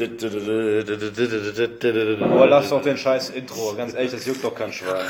Boah, 0.00 0.06
lass 2.46 2.70
doch 2.70 2.80
den 2.80 2.96
scheiß 2.96 3.28
Intro. 3.30 3.74
Ganz 3.74 3.92
ehrlich, 3.92 4.12
das 4.12 4.24
juckt 4.24 4.42
doch 4.42 4.54
kein 4.54 4.72
Schwein. 4.72 5.04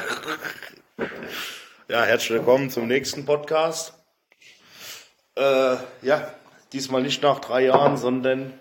Ja, 1.89 2.03
herzlich 2.03 2.31
willkommen 2.31 2.71
zum 2.71 2.89
nächsten 2.89 3.25
Podcast. 3.25 3.95
Äh, 5.37 5.77
ja, 6.03 6.35
diesmal 6.73 7.03
nicht 7.03 7.23
nach 7.23 7.39
drei 7.39 7.67
Jahren, 7.67 7.97
sondern 7.97 8.53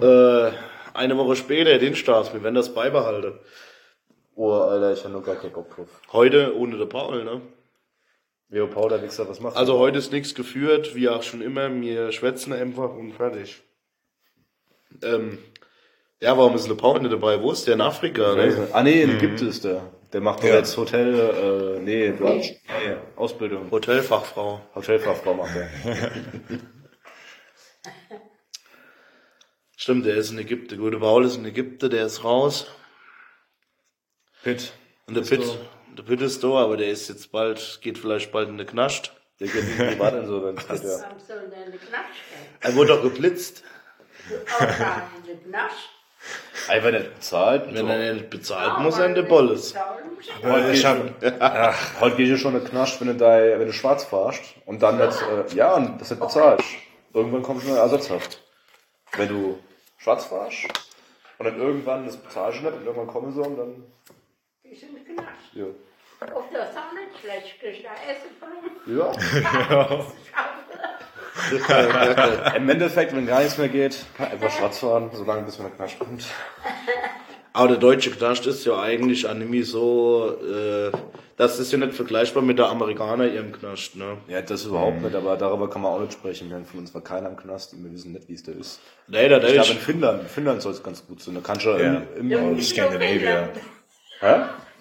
äh, 0.00 0.50
eine 0.94 1.16
Woche 1.16 1.36
später, 1.36 1.78
Dienstags. 1.78 2.32
Wir 2.32 2.42
werden 2.42 2.56
das 2.56 2.74
beibehalten. 2.74 3.38
Boah, 4.34 4.72
Alter, 4.72 4.94
ich 4.94 5.04
hab 5.04 5.12
noch 5.12 5.22
gar 5.22 5.36
keinen 5.36 5.52
Bock 5.52 5.76
drauf. 5.76 6.00
Heute 6.12 6.56
ohne 6.56 6.76
den 6.76 6.88
Paul, 6.88 7.22
ne? 7.22 7.40
Leo 8.48 8.66
Paul, 8.66 8.88
der 8.88 9.02
Wichser, 9.02 9.28
was 9.28 9.38
macht 9.38 9.56
Also 9.56 9.78
heute 9.78 9.98
ist 9.98 10.10
nichts 10.10 10.34
geführt, 10.34 10.96
wie 10.96 11.08
auch 11.08 11.22
schon 11.22 11.40
immer. 11.40 11.72
Wir 11.72 12.10
schwätzen 12.10 12.52
einfach 12.52 12.90
und 12.90 13.12
fertig. 13.12 13.62
Ähm, 15.02 15.38
ja, 16.20 16.36
warum 16.36 16.54
ist 16.54 16.68
Le 16.68 16.74
Paul 16.74 17.00
nicht 17.00 17.12
dabei? 17.12 17.40
Wo 17.42 17.52
ist 17.52 17.66
der 17.66 17.74
in 17.74 17.80
Afrika? 17.80 18.34
Ne? 18.34 18.68
Ah 18.72 18.82
nee, 18.82 19.02
in 19.02 19.16
Ägypten 19.16 19.48
ist 19.48 19.64
der. 19.64 19.82
Der 20.12 20.20
macht 20.20 20.40
doch 20.40 20.48
jetzt 20.48 20.76
Hotel, 20.76 21.78
äh, 21.78 21.80
nee, 21.80 22.12
Quatsch. 22.12 22.52
nee, 22.68 22.96
Ausbildung. 23.16 23.70
Hotelfachfrau. 23.70 24.60
Hotelfachfrau 24.74 25.34
macht 25.34 25.56
er. 25.56 25.68
Stimmt, 29.76 30.06
der 30.06 30.16
ist 30.16 30.30
in 30.30 30.38
Ägypten. 30.38 30.68
Der 30.68 30.78
gute 30.78 30.98
Paul 30.98 31.24
ist 31.24 31.36
in 31.36 31.44
Ägypten, 31.44 31.90
der 31.90 32.06
ist 32.06 32.24
raus. 32.24 32.66
Pitt. 34.42 34.72
Und 35.06 35.16
der 35.16 35.22
Pitt, 35.22 35.44
der 35.98 36.02
Pitt 36.02 36.20
ist 36.22 36.42
da, 36.42 36.48
aber 36.48 36.76
der 36.76 36.88
ist 36.88 37.08
jetzt 37.08 37.30
bald, 37.30 37.80
geht 37.82 37.98
vielleicht 37.98 38.32
bald 38.32 38.48
in 38.48 38.56
der 38.56 38.66
Knascht. 38.66 39.12
Der 39.38 39.48
geht 39.48 39.62
in 39.62 39.76
die 39.76 39.84
Privatinsolvenz. 39.84 40.64
Knast 40.64 40.84
stellen? 41.24 41.52
Er 42.60 42.74
wurde 42.74 42.94
doch 42.94 43.02
geblitzt. 43.02 43.62
Einfach 46.68 46.90
nicht 46.90 47.14
bezahlt. 47.14 47.72
Wenn 47.72 47.88
er 47.88 48.14
nicht 48.14 48.30
bezahlt, 48.30 48.80
muss 48.80 48.98
er 48.98 49.06
in 49.06 49.14
der 49.14 49.22
Bolles. 49.22 49.74
Heute 50.42 50.72
Ich 50.72 50.80
ich 50.80 50.86
hab, 50.86 50.98
Ach, 51.40 52.00
heute 52.00 52.16
geht 52.16 52.28
dir 52.28 52.38
schon 52.38 52.56
eine 52.56 52.64
Knast, 52.64 53.00
wenn 53.00 53.08
du, 53.08 53.14
da, 53.14 53.38
wenn 53.58 53.66
du 53.66 53.72
schwarz 53.72 54.04
fahrst 54.04 54.42
und 54.64 54.82
dann 54.82 54.98
nicht, 54.98 55.22
äh, 55.22 55.54
ja, 55.54 55.74
und 55.74 56.00
das 56.00 56.10
nicht 56.10 56.20
bezahlst. 56.20 56.68
Irgendwann 57.14 57.42
kommt 57.42 57.62
schon 57.62 57.70
eine 57.70 57.80
Ersatzhaft. 57.80 58.42
Wenn 59.12 59.28
du 59.28 59.58
schwarz 59.98 60.24
fahrst 60.24 60.66
und 61.38 61.46
dann 61.46 61.58
irgendwann 61.60 62.04
das 62.06 62.16
bezahlst 62.16 62.58
du 62.60 62.64
nicht 62.64 62.74
und 62.76 62.86
irgendwann 62.86 63.06
kommen 63.06 63.32
sie 63.32 63.40
und 63.40 63.56
dann, 63.56 63.84
Die 64.64 64.74
sind 64.74 64.96
in 64.96 65.04
der 65.04 65.24
Knast. 65.24 65.30
ja. 65.52 65.66
Auch 66.34 66.44
das 66.50 66.70
ist 66.70 66.76
auch 66.78 66.92
nicht 66.94 67.20
schlecht, 67.20 67.60
kriegst 67.60 67.80
du 67.80 67.84
da 67.84 67.94
Essen 68.10 68.30
von. 68.40 68.48
Ja. 68.96 70.06
Im 72.56 72.68
Endeffekt, 72.68 73.14
wenn 73.14 73.26
gar 73.26 73.40
nichts 73.40 73.58
mehr 73.58 73.68
geht, 73.68 74.04
einfach 74.18 74.50
schwarz 74.50 74.78
fahren, 74.78 75.10
solange 75.12 75.42
bis 75.42 75.58
man 75.58 75.66
in 75.68 75.72
den 75.72 75.76
Knast 75.76 75.98
kommt. 75.98 76.24
Aber 77.52 77.68
der 77.68 77.76
deutsche 77.78 78.10
Knast 78.10 78.46
ist 78.46 78.66
ja 78.66 78.78
eigentlich 78.80 79.28
anime 79.28 79.64
so, 79.64 80.36
äh, 80.42 80.90
das 81.38 81.58
ist 81.58 81.72
ja 81.72 81.78
nicht 81.78 81.94
vergleichbar 81.94 82.42
mit 82.42 82.58
der 82.58 82.66
Amerikaner 82.68 83.26
ihrem 83.26 83.52
Knast, 83.52 83.96
ne? 83.96 84.18
Ja, 84.28 84.42
das 84.42 84.64
überhaupt 84.66 85.00
nicht, 85.02 85.14
aber 85.14 85.36
darüber 85.36 85.68
kann 85.70 85.82
man 85.82 85.92
auch 85.92 86.00
nicht 86.00 86.12
sprechen. 86.14 86.48
Wir 86.50 86.56
haben 86.56 86.66
von 86.66 86.80
uns 86.80 86.94
war 86.94 87.00
keiner 87.02 87.28
im 87.30 87.36
Knast 87.36 87.72
und 87.72 87.84
wir 87.84 87.92
wissen 87.92 88.12
nicht, 88.12 88.28
wie 88.28 88.34
es 88.34 88.42
da 88.42 88.52
ist. 88.52 88.80
Nee, 89.08 89.28
da, 89.28 89.36
Ich 89.38 89.42
der 89.44 89.52
glaube, 89.52 89.70
in 89.70 89.78
Finnland, 89.78 90.22
in 90.22 90.28
Finnland 90.28 90.62
soll 90.62 90.72
es 90.72 90.82
ganz 90.82 91.06
gut 91.06 91.22
sein. 91.22 91.34
Da 91.34 91.40
kannst 91.42 91.64
du 91.64 91.70
ja, 91.70 91.78
Ja. 91.78 92.02
im, 92.18 92.30
Ja, 92.30 92.38
im, 92.40 92.54
nicht 92.56 92.68
Scandinavia. 92.68 93.48
Hä? 94.20 94.34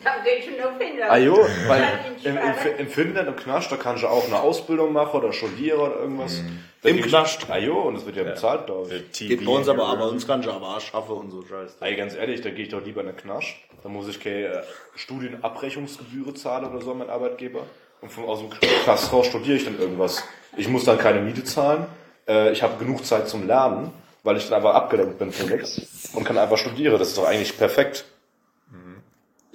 Dann 0.06 0.24
gehst 0.24 0.48
du 0.48 0.62
noch 0.62 0.78
Finnland. 0.78 1.12
Ah 1.12 1.18
jo, 1.18 1.36
weil 1.68 1.84
im, 2.24 2.38
im, 2.38 2.78
im 2.78 2.88
Finnland, 2.88 3.28
im 3.28 3.36
Knast, 3.36 3.72
da 3.72 3.76
kannst 3.76 4.04
du 4.04 4.08
auch 4.08 4.28
eine 4.28 4.40
Ausbildung 4.40 4.94
machen 4.94 5.20
oder 5.20 5.34
studieren 5.34 5.80
oder 5.80 5.96
irgendwas. 5.96 6.42
Da 6.84 6.90
Im 6.90 7.02
Knast? 7.02 7.48
Ah 7.50 7.58
jo, 7.58 7.80
und 7.80 7.96
es 7.96 8.06
wird 8.06 8.16
ja 8.16 8.24
bezahlt, 8.24 8.68
glaube 8.68 8.88
ich. 8.94 9.28
geht 9.28 9.44
bei 9.44 9.52
uns 9.52 9.68
aber, 9.68 9.88
aber 9.88 10.10
uns 10.10 10.28
kann 10.28 10.42
ich 10.42 10.48
aber 10.48 10.78
auch 10.78 10.80
schaffen 10.80 11.14
und 11.14 11.32
so 11.32 11.42
Scheiß. 11.42 11.78
Ey, 11.82 11.96
ganz 11.96 12.14
ehrlich, 12.14 12.42
da 12.42 12.52
gehe 12.52 12.66
ich 12.66 12.70
doch 12.70 12.86
lieber 12.86 13.02
in 13.02 13.08
den 13.08 13.18
Knast. 13.18 13.48
Da 13.82 13.90
muss 13.90 14.08
ich 14.08 14.20
keine 14.20 14.46
äh, 14.46 14.64
Studienabrechnungsgebühren 14.96 16.36
zahlen 16.36 16.66
oder 16.66 16.82
so 16.82 16.92
an 16.92 17.00
meinen 17.00 17.10
Arbeitgeber. 17.10 17.62
Und 18.02 18.12
von, 18.12 18.26
aus 18.26 18.40
dem 18.40 18.52
Knast 18.52 19.12
raus 19.12 19.26
studiere 19.26 19.58
ich 19.58 19.66
dann 19.66 19.80
irgendwas. 19.80 20.24
Ich 20.56 20.68
muss 20.68 20.86
dann 20.86 21.00
keine 21.00 21.22
Miete 21.22 21.44
zahlen. 21.44 21.88
Äh, 22.28 22.52
ich 22.52 22.62
habe 22.62 22.78
genug 22.78 23.04
Zeit 23.04 23.28
zum 23.28 23.48
Lernen, 23.48 23.92
weil 24.22 24.38
ich 24.38 24.48
dann 24.48 24.58
einfach 24.58 24.76
abgelenkt 24.76 25.18
bin 25.18 25.32
von 25.32 25.50
nichts 25.50 26.12
und 26.14 26.24
kann 26.24 26.38
einfach 26.38 26.58
studieren. 26.58 27.00
Das 27.00 27.08
ist 27.08 27.18
doch 27.18 27.26
eigentlich 27.26 27.58
perfekt. 27.58 28.06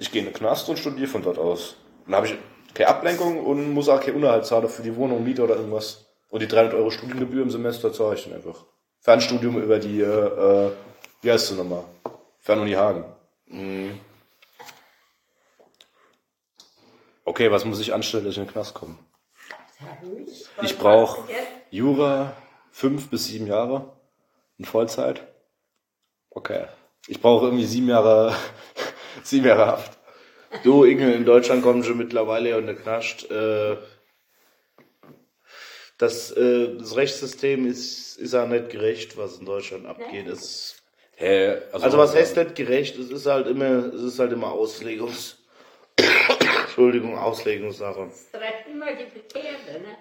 Ich 0.01 0.11
gehe 0.11 0.23
in 0.23 0.27
den 0.29 0.33
Knast 0.33 0.67
und 0.67 0.79
studiere 0.79 1.07
von 1.07 1.21
dort 1.21 1.37
aus. 1.37 1.75
Dann 2.07 2.15
habe 2.15 2.25
ich 2.25 2.33
keine 2.73 2.89
Ablenkung 2.89 3.45
und 3.45 3.71
muss 3.71 3.87
auch 3.87 3.99
keine 3.99 4.15
Unterhalt 4.15 4.47
zahlen 4.47 4.67
für 4.67 4.81
die 4.81 4.95
Wohnung, 4.95 5.23
Miete 5.23 5.43
oder 5.43 5.55
irgendwas. 5.57 6.07
Und 6.31 6.41
die 6.41 6.47
300 6.47 6.73
Euro 6.73 6.89
Studiengebühr 6.89 7.43
im 7.43 7.51
Semester 7.51 7.93
zahle 7.93 8.15
ich 8.15 8.23
dann 8.23 8.33
einfach. 8.33 8.65
Fernstudium 9.01 9.61
über 9.61 9.77
die, 9.77 10.01
äh, 10.01 10.05
äh, 10.05 10.71
wie 11.21 11.31
heißt 11.31 11.49
sie 11.49 11.53
nochmal? 11.53 11.83
Fernuni 12.39 12.71
Hagen. 12.71 13.05
Okay, 17.23 17.51
was 17.51 17.63
muss 17.63 17.79
ich 17.79 17.93
anstellen, 17.93 18.25
dass 18.25 18.31
ich 18.31 18.39
in 18.39 18.45
den 18.45 18.51
Knast 18.51 18.73
komme? 18.73 18.97
Ich 20.63 20.79
brauche 20.79 21.29
Jura 21.69 22.35
fünf 22.71 23.11
bis 23.11 23.25
sieben 23.25 23.45
Jahre 23.45 23.93
in 24.57 24.65
Vollzeit. 24.65 25.21
Okay. 26.31 26.65
Ich 27.07 27.19
brauche 27.19 27.45
irgendwie 27.45 27.65
sieben 27.65 27.89
Jahre, 27.89 28.35
sieben 29.23 29.47
Jahre 29.47 29.67
Haft. 29.67 29.97
Du, 30.63 30.83
Inge, 30.83 31.13
in 31.13 31.25
Deutschland 31.25 31.63
kommen 31.63 31.83
schon 31.83 31.97
mittlerweile 31.97 32.57
in 32.57 32.65
der 32.65 32.75
Knast. 32.75 33.29
Äh, 33.31 33.77
das, 35.97 36.31
äh, 36.31 36.75
das 36.77 36.95
Rechtssystem 36.95 37.65
ist, 37.67 38.17
ist 38.17 38.33
ja 38.33 38.45
nicht 38.45 38.69
gerecht, 38.69 39.17
was 39.17 39.37
in 39.37 39.45
Deutschland 39.45 39.85
abgeht. 39.85 40.27
Es, 40.27 40.75
Hä, 41.15 41.57
also 41.71 41.97
was 41.99 42.15
heißt 42.15 42.35
nicht 42.35 42.55
gerecht? 42.55 42.97
Es 42.97 43.11
ist 43.11 43.27
halt 43.27 43.45
immer, 43.47 43.93
es 43.93 44.01
ist 44.01 44.17
halt 44.19 44.31
immer 44.31 44.51
Auslegungs, 44.51 45.37
Entschuldigung, 46.63 47.15
Auslegungssache. 47.17 48.07
Das 48.09 48.31
trifft 48.31 48.67
immer 48.73 48.87
die 48.87 49.05
Bekehrte, 49.05 49.81
ne? 49.83 49.97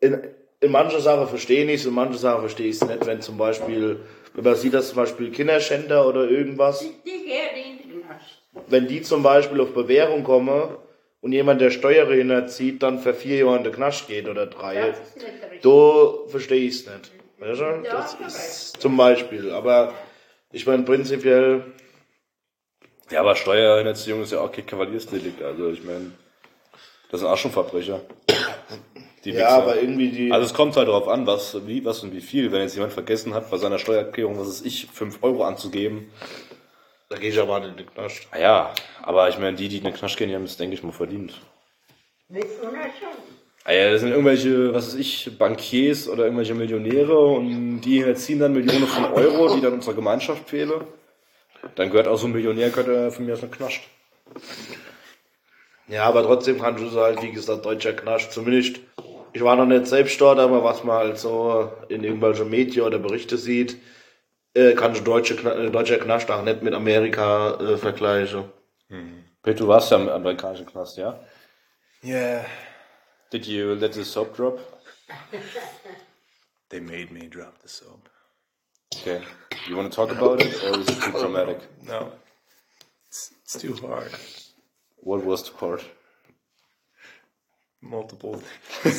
In, 0.00 0.34
in 0.60 0.70
manchen 0.72 1.00
Sachen 1.00 1.28
verstehe 1.28 1.66
ich 1.66 1.80
es, 1.80 1.86
in 1.86 1.92
manchen 1.92 2.16
Sachen 2.16 2.40
verstehe 2.40 2.68
ich 2.68 2.76
es 2.76 2.84
nicht, 2.84 3.04
wenn 3.04 3.20
zum 3.20 3.36
Beispiel, 3.36 4.00
wenn 4.32 4.44
man 4.44 4.56
sieht, 4.56 4.72
dass 4.72 4.88
zum 4.88 4.96
Beispiel 4.96 5.30
Kinderschänder 5.30 6.08
oder 6.08 6.30
irgendwas, 6.30 6.80
Die, 6.80 6.94
die 7.04 7.24
gehen 7.26 7.82
in 7.82 7.90
den 7.90 8.06
Knast. 8.06 8.40
Wenn 8.68 8.86
die 8.88 9.02
zum 9.02 9.22
Beispiel 9.22 9.60
auf 9.60 9.72
Bewährung 9.74 10.24
kommen 10.24 10.76
und 11.20 11.32
jemand, 11.32 11.60
der 11.60 11.70
Steuern 11.70 12.10
hinterzieht, 12.12 12.82
dann 12.82 12.98
für 13.00 13.14
vier 13.14 13.38
Jahre 13.38 13.56
in 13.56 13.64
den 13.64 13.72
Knast 13.72 14.06
geht 14.08 14.28
oder 14.28 14.46
drei, 14.46 14.74
Das 14.88 14.98
ist 15.00 15.16
nicht 15.16 15.26
richtig. 15.26 15.60
da 15.62 16.28
verstehe 16.28 16.60
ich 16.68 16.74
es 16.74 16.86
nicht. 16.86 17.12
Weißt 17.38 17.60
du? 17.60 17.64
Ja, 17.64 17.80
Das 17.82 18.16
ist 18.26 18.80
zum 18.80 18.96
Beispiel. 18.96 19.50
Aber 19.50 19.92
ich 20.52 20.66
meine, 20.66 20.82
prinzipiell, 20.84 21.64
Ja, 23.10 23.20
aber 23.20 23.36
Steuerhinterziehung 23.36 24.22
ist 24.22 24.32
ja 24.32 24.40
auch 24.40 24.52
kein 24.52 24.66
Kavaliersdelikt. 24.66 25.42
Also 25.42 25.70
ich 25.70 25.82
meine, 25.84 26.12
das 27.10 27.20
sind 27.20 27.28
auch 27.28 27.36
schon 27.36 27.50
Verbrecher. 27.50 28.00
Die 29.24 29.30
ja, 29.30 29.36
Wichser. 29.36 29.48
aber 29.48 29.76
irgendwie 29.80 30.10
die, 30.10 30.32
Also 30.32 30.44
es 30.46 30.52
kommt 30.54 30.76
halt 30.76 30.86
darauf 30.88 31.08
an, 31.08 31.26
was, 31.26 31.66
wie, 31.66 31.82
was 31.84 32.02
und 32.02 32.12
wie 32.14 32.20
viel. 32.20 32.52
Wenn 32.52 32.60
jetzt 32.60 32.74
jemand 32.74 32.92
vergessen 32.92 33.32
hat, 33.34 33.50
bei 33.50 33.56
seiner 33.56 33.78
Steuererklärung, 33.78 34.38
was 34.38 34.48
ist 34.48 34.66
ich, 34.66 34.86
5 34.92 35.22
Euro 35.22 35.44
anzugeben. 35.44 36.10
Da 37.14 37.20
gehe 37.20 37.30
ich 37.30 37.38
aber 37.38 37.60
nicht 37.60 37.70
in 37.70 37.76
den 37.76 37.86
Knast. 37.86 38.26
Ah 38.32 38.38
ja, 38.38 38.74
aber 39.02 39.28
ich 39.28 39.38
meine, 39.38 39.56
die, 39.56 39.68
die 39.68 39.78
in 39.78 39.84
den 39.84 39.94
Knast 39.94 40.16
gehen, 40.16 40.28
die 40.28 40.34
haben 40.34 40.42
es, 40.42 40.56
denke 40.56 40.74
ich, 40.74 40.82
mal 40.82 40.90
verdient. 40.90 41.40
Wir 42.28 42.42
schon. 42.42 42.74
Ah 43.62 43.72
ja, 43.72 43.92
das 43.92 44.00
sind 44.00 44.10
irgendwelche, 44.10 44.74
was 44.74 44.88
weiß 44.88 44.94
ich, 44.96 45.38
Bankiers 45.38 46.08
oder 46.08 46.24
irgendwelche 46.24 46.54
Millionäre 46.54 47.16
und 47.16 47.82
die 47.82 48.12
ziehen 48.14 48.40
dann 48.40 48.52
Millionen 48.52 48.88
von 48.88 49.04
Euro, 49.12 49.54
die 49.54 49.60
dann 49.60 49.74
unserer 49.74 49.94
Gemeinschaft 49.94 50.50
fehlen. 50.50 50.82
Dann 51.76 51.90
gehört 51.90 52.08
auch 52.08 52.18
so 52.18 52.26
ein 52.26 52.32
Millionär, 52.32 52.70
gehört 52.70 52.88
er 52.88 53.12
von 53.12 53.24
mir 53.24 53.34
aus 53.34 53.40
den 53.40 53.52
Knast. 53.52 53.80
Ja, 55.86 56.04
aber 56.04 56.24
trotzdem 56.24 56.60
kannst 56.60 56.82
du 56.82 56.90
halt, 57.00 57.22
wie 57.22 57.30
gesagt, 57.30 57.64
deutscher 57.64 57.92
Knast. 57.92 58.32
Zumindest, 58.32 58.80
ich 59.32 59.42
war 59.42 59.54
noch 59.54 59.66
nicht 59.66 59.86
selbst 59.86 60.20
dort, 60.20 60.40
aber 60.40 60.64
was 60.64 60.82
man 60.82 60.96
halt 60.96 61.18
so 61.18 61.70
in 61.88 62.02
irgendwelchen 62.02 62.50
Medien 62.50 62.84
oder 62.84 62.98
Berichte 62.98 63.38
sieht, 63.38 63.76
äh, 64.54 64.74
kann 64.74 64.94
ich 64.94 65.02
deutsche, 65.02 65.34
Kna- 65.34 65.66
äh, 65.66 65.70
deutscher 65.70 65.98
Knast 65.98 66.30
auch 66.30 66.42
nicht 66.42 66.62
mit 66.62 66.74
Amerika 66.74 67.54
äh, 67.60 67.76
vergleichen. 67.76 68.44
Pete, 69.42 69.58
du 69.58 69.68
warst 69.68 69.90
ja 69.90 69.96
im 69.98 70.08
amerikanischen 70.08 70.66
Knast, 70.66 70.96
ja? 70.96 71.18
Yeah, 72.02 72.44
Did 73.32 73.46
you 73.46 73.74
let 73.74 73.94
the 73.94 74.04
soap 74.04 74.36
drop? 74.36 74.58
they 76.68 76.80
made 76.80 77.10
me 77.12 77.28
drop 77.28 77.54
the 77.62 77.68
soap. 77.68 78.08
Okay. 78.96 79.20
You 79.68 79.76
want 79.76 79.90
to 79.92 79.96
talk 79.96 80.10
about 80.16 80.40
it 80.42 80.54
or 80.62 80.78
is 80.78 80.88
it 80.88 81.00
too 81.02 81.12
dramatic? 81.12 81.58
No, 81.82 82.12
it's, 83.08 83.32
it's 83.42 83.58
too 83.58 83.74
hard. 83.86 84.10
What 84.96 85.24
was 85.24 85.42
the 85.44 85.50
part? 85.52 85.82
Multiple. 87.80 88.40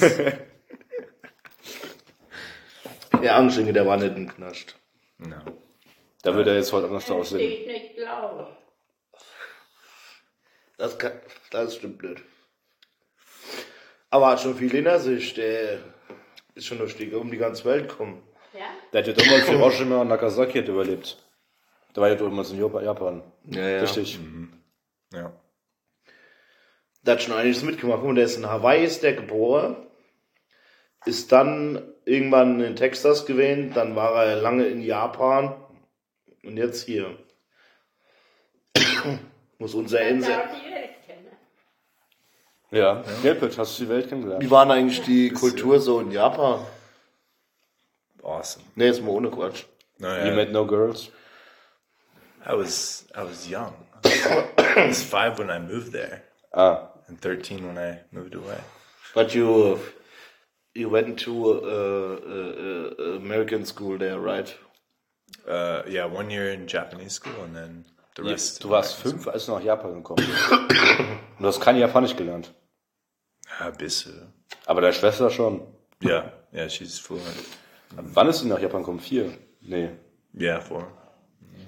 Der 3.21 3.35
Angstlinge, 3.35 3.73
der 3.73 3.85
war 3.87 3.97
nicht 3.97 4.15
im 4.15 4.27
Knast. 4.27 4.75
No. 5.17 5.37
Da 6.23 6.33
würde 6.35 6.51
er 6.51 6.57
jetzt 6.57 6.73
heute 6.73 6.87
anders 6.87 7.05
Das 7.05 7.15
aussehen. 7.15 7.39
ich 7.51 7.67
nicht 7.67 7.95
glaube. 7.95 8.47
Das, 10.77 10.97
kann, 10.97 11.13
das 11.51 11.75
stimmt 11.75 12.03
nicht. 12.03 12.21
Aber 14.09 14.27
hat 14.27 14.41
schon 14.41 14.55
viel 14.55 14.73
in 14.75 14.85
der 14.85 14.99
Sicht. 14.99 15.37
Der 15.37 15.79
ist 16.55 16.65
schon 16.65 16.79
durch 16.79 16.95
die, 16.97 17.13
um 17.13 17.31
die 17.31 17.37
ganze 17.37 17.65
Welt 17.65 17.89
gekommen. 17.89 18.23
Ja? 18.53 18.65
Der 18.91 19.01
hat 19.01 19.07
ja 19.07 19.13
damals 19.13 19.47
Hiroshima 19.47 20.01
und 20.01 20.07
Nagasaki 20.09 20.59
hat 20.59 20.67
überlebt. 20.67 21.17
Der 21.95 22.01
war 22.01 22.09
ja 22.09 22.15
damals 22.15 22.51
in 22.51 22.59
Japan. 22.59 23.23
Ja, 23.45 23.67
ja. 23.69 23.79
Richtig. 23.81 24.19
Ja. 25.13 25.31
Der 27.03 27.13
hat 27.13 27.21
schon 27.21 27.33
einiges 27.35 27.61
mitgemacht. 27.63 28.03
Mal, 28.03 28.15
der 28.15 28.25
ist 28.25 28.37
in 28.37 28.47
Hawaii, 28.49 28.83
ist 28.83 29.03
der 29.03 29.13
geboren. 29.13 29.84
Ist 31.05 31.31
dann 31.31 31.81
irgendwann 32.05 32.59
in 32.61 32.75
Texas 32.75 33.25
gewesen. 33.25 33.73
Dann 33.73 33.95
war 33.95 34.23
er 34.25 34.35
lange 34.37 34.65
in 34.67 34.81
Japan. 34.81 35.55
Und 36.43 36.57
jetzt 36.57 36.85
hier. 36.85 37.17
Muss 39.59 39.73
unser 39.73 40.01
Insel. 40.01 40.35
Ja. 42.71 43.03
Gelpit, 43.21 43.57
hast 43.57 43.79
du 43.79 43.83
die 43.83 43.89
Welt 43.89 44.09
kennengelernt? 44.09 44.43
Wie 44.43 44.51
war 44.51 44.65
denn 44.65 44.71
eigentlich 44.73 45.01
die 45.03 45.29
Kultur 45.29 45.79
so 45.79 45.99
in 46.01 46.11
Japan? 46.11 46.65
Awesome. 48.21 48.65
Nee, 48.75 48.89
ist 48.89 49.01
mal 49.01 49.11
ohne 49.11 49.29
Quatsch. 49.29 49.65
No, 49.99 50.07
You 50.25 50.33
met 50.35 50.51
no 50.51 50.65
girls? 50.65 51.09
I 52.45 52.53
was 52.53 53.05
I 53.15 53.21
was 53.23 53.47
young. 53.49 53.73
I 54.03 54.87
was 54.89 55.01
five 55.03 55.39
when 55.39 55.49
I 55.49 55.57
moved 55.59 55.93
there, 55.93 56.21
Ah. 56.53 56.89
and 57.07 57.19
thirteen 57.21 57.65
when 57.65 57.77
I 57.77 57.99
moved 58.11 58.35
away. 58.35 58.57
But 59.13 59.33
you, 59.33 59.79
you 60.75 60.89
went 60.89 61.17
to 61.19 61.31
uh, 61.31 61.57
uh, 61.57 62.93
uh, 62.99 63.17
American 63.17 63.65
school 63.65 63.97
there, 63.97 64.19
right? 64.19 64.53
Uh, 65.47 65.81
yeah, 65.87 66.05
one 66.05 66.29
year 66.29 66.51
in 66.51 66.67
Japanese 66.67 67.13
school, 67.13 67.43
and 67.43 67.55
then 67.55 67.85
the 68.15 68.23
rest. 68.23 68.63
Du 68.63 68.69
warst 68.69 68.95
fünf, 68.95 69.27
als 69.27 69.45
du 69.45 69.53
nach 69.53 69.63
Japan 69.63 69.95
gekommen 69.95 70.25
bist. 70.25 70.51
Und 70.51 71.41
du 71.41 71.47
hast 71.47 71.61
kein 71.61 71.77
Japanisch 71.77 72.15
gelernt. 72.15 72.53
Ah, 73.59 73.69
Bisu. 73.69 74.09
Aber 74.65 74.81
deine 74.81 74.93
Schwester 74.93 75.29
schon. 75.29 75.61
Yeah, 76.03 76.31
yeah, 76.53 76.69
she's 76.69 76.99
fluent. 76.99 77.23
Wann 77.95 78.27
ist 78.27 78.39
sie 78.39 78.47
nach 78.47 78.59
Japan 78.59 78.81
gekommen? 78.81 78.99
Vier? 78.99 79.31
Nee. 79.61 79.89
Yeah, 80.37 80.59
four. 80.59 80.87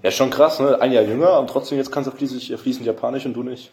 Ja, 0.04 0.12
schon 0.12 0.30
krass, 0.30 0.60
ne? 0.60 0.80
Ein 0.82 0.92
Jahr 0.92 1.04
jünger 1.04 1.40
und 1.40 1.50
trotzdem 1.50 1.78
jetzt 1.78 1.92
kannst 1.92 2.12
du 2.12 2.16
fließend, 2.16 2.60
fließend 2.60 2.86
Japanisch 2.86 3.26
und 3.26 3.34
du 3.34 3.44
nicht. 3.44 3.72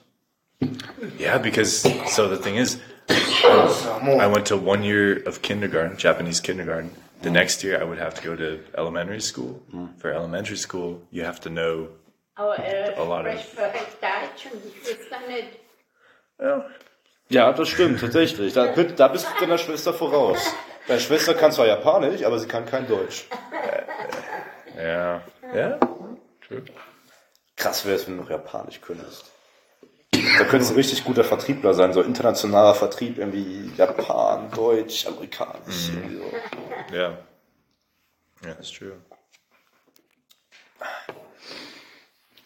Yeah, 1.18 1.38
because 1.38 1.88
so 2.06 2.28
the 2.28 2.40
thing 2.40 2.56
is, 2.56 2.78
I 3.08 4.26
went 4.26 4.46
to 4.46 4.56
one 4.56 4.82
year 4.82 5.22
of 5.26 5.42
kindergarten, 5.42 5.96
Japanese 5.96 6.40
kindergarten. 6.40 6.90
The 7.22 7.30
next 7.30 7.62
year, 7.64 7.80
I 7.80 7.84
would 7.84 7.98
have 7.98 8.14
to 8.14 8.22
go 8.22 8.36
to 8.36 8.58
elementary 8.76 9.20
school. 9.20 9.60
For 9.98 10.10
elementary 10.12 10.56
school, 10.56 11.00
you 11.10 11.24
have 11.24 11.40
to 11.40 11.48
know. 11.50 11.88
Aber 12.36 12.58
äh, 12.58 12.94
A 12.96 13.02
lot 13.02 13.26
of-. 13.26 13.56
Well, 16.38 16.64
Ja, 17.28 17.52
das 17.52 17.68
stimmt, 17.68 18.00
tatsächlich. 18.00 18.52
Da, 18.52 18.66
da 18.66 19.08
bist 19.08 19.26
du 19.26 19.40
deiner 19.40 19.58
Schwester 19.58 19.94
voraus. 19.94 20.38
Deine 20.86 21.00
Schwester 21.00 21.32
kann 21.34 21.52
zwar 21.52 21.66
Japanisch, 21.66 22.22
aber 22.24 22.38
sie 22.38 22.46
kann 22.46 22.66
kein 22.66 22.86
Deutsch. 22.86 23.26
yeah, 24.76 25.22
yeah, 25.54 25.78
true. 26.46 26.62
Krass 27.56 27.86
wäre 27.86 27.96
es, 27.96 28.06
wenn 28.06 28.16
du 28.18 28.22
noch 28.24 28.30
Japanisch 28.30 28.80
könntest. 28.80 29.30
Da 30.38 30.44
könntest 30.44 30.70
du 30.70 30.74
ein 30.74 30.78
richtig 30.78 31.04
guter 31.04 31.24
Vertriebler 31.24 31.74
sein, 31.74 31.92
so 31.92 32.02
internationaler 32.02 32.74
Vertrieb, 32.74 33.18
irgendwie 33.18 33.70
Japan, 33.76 34.50
Deutsch, 34.54 35.06
Amerikanisch. 35.06 35.90
irgendwie 35.92 36.16
so. 36.16 36.94
Yeah, 36.94 37.18
yeah, 38.44 38.54
that's 38.54 38.70
true. 38.72 38.92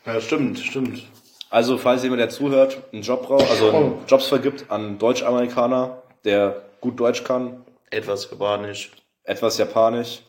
Ja, 0.07 0.21
stimmt, 0.21 0.59
stimmt. 0.59 1.07
Also, 1.51 1.79
falls 1.79 2.03
jemand, 2.03 2.21
der 2.21 2.31
zuhört, 2.31 2.83
einen 2.93 3.03
Job 3.03 3.27
braucht, 3.27 3.51
also 3.51 3.71
einen 3.71 4.07
Jobs 4.07 4.27
vergibt 4.27 4.71
an 4.71 4.99
Deutsch-Amerikaner, 4.99 6.03
der 6.25 6.63
gut 6.81 6.99
Deutsch 7.01 7.25
kann, 7.25 7.65
Etwas 7.91 8.31
Japanisch. 8.31 8.91
etwas 9.25 9.57
Japanisch, 9.59 10.23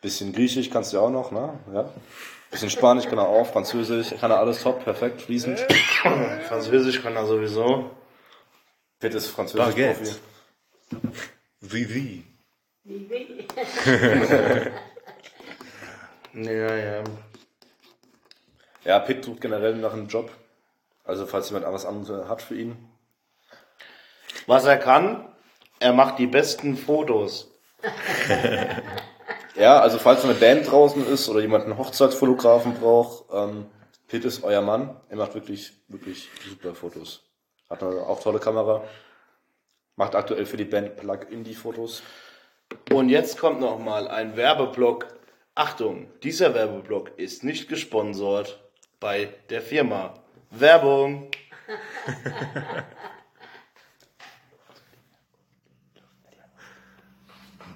bisschen 0.00 0.32
Griechisch 0.32 0.70
kannst 0.70 0.92
du 0.92 0.98
ja 0.98 1.02
auch 1.02 1.10
noch, 1.10 1.30
ne? 1.32 1.58
Ja. 1.74 1.88
Bisschen 2.50 2.70
Spanisch 2.70 3.06
kann 3.06 3.18
er 3.18 3.28
auch, 3.28 3.46
Französisch, 3.46 4.14
kann 4.18 4.30
er 4.30 4.38
alles 4.38 4.62
top, 4.62 4.82
perfekt, 4.84 5.20
fließend. 5.20 5.60
Französisch 6.48 7.02
kann 7.02 7.14
er 7.14 7.26
sowieso. 7.26 7.90
Fit 9.00 9.14
ist 9.14 9.28
Französisch 9.28 9.66
Baguette. 9.66 10.16
Profi. 10.90 11.28
Vivi. 11.60 12.24
Wie 12.84 13.10
will. 13.10 13.44
Ja, 16.34 16.76
ja. 16.76 17.04
Ja, 18.84 18.98
Pitt 19.00 19.24
sucht 19.24 19.40
generell 19.40 19.74
nach 19.76 19.92
einem 19.92 20.06
Job. 20.06 20.30
Also, 21.04 21.26
falls 21.26 21.50
jemand 21.50 21.66
was 21.72 21.84
anderes 21.84 22.28
hat 22.28 22.42
für 22.42 22.54
ihn. 22.54 22.76
Was 24.46 24.64
er 24.64 24.76
kann, 24.76 25.26
er 25.80 25.92
macht 25.92 26.18
die 26.18 26.26
besten 26.26 26.76
Fotos. 26.76 27.50
Ja, 29.58 29.80
also 29.80 29.98
falls 29.98 30.24
eine 30.24 30.34
Band 30.34 30.70
draußen 30.70 31.04
ist 31.08 31.28
oder 31.28 31.40
jemand 31.40 31.64
einen 31.64 31.76
Hochzeitsfotografen 31.78 32.74
braucht, 32.74 33.24
ähm, 33.32 33.66
Pitt 34.06 34.24
ist 34.24 34.44
euer 34.44 34.62
Mann. 34.62 34.94
Er 35.08 35.16
macht 35.16 35.34
wirklich, 35.34 35.72
wirklich 35.88 36.28
super 36.48 36.76
Fotos. 36.76 37.24
Hat 37.68 37.82
eine 37.82 38.06
auch 38.06 38.22
tolle 38.22 38.38
Kamera. 38.38 38.84
Macht 39.96 40.14
aktuell 40.14 40.46
für 40.46 40.56
die 40.56 40.64
Band 40.64 40.96
Plug 40.96 41.26
Indie 41.30 41.56
Fotos. 41.56 42.04
Und 42.92 43.08
jetzt 43.08 43.36
kommt 43.38 43.60
noch 43.60 43.80
mal 43.80 44.06
ein 44.06 44.36
Werbeblock. 44.36 45.08
Achtung, 45.56 46.06
dieser 46.22 46.54
Werbeblock 46.54 47.18
ist 47.18 47.42
nicht 47.42 47.68
gesponsert 47.68 48.60
bei 49.00 49.34
der 49.50 49.60
Firma. 49.60 50.14
Werbung. 50.50 51.32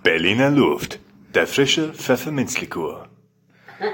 Berliner 0.05 0.51
Luft. 0.51 1.01
Der 1.35 1.47
frische 1.47 1.95
Pfefferminzlikör. 1.95 3.09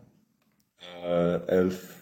Äh, 1.03 1.47
11 1.47 1.95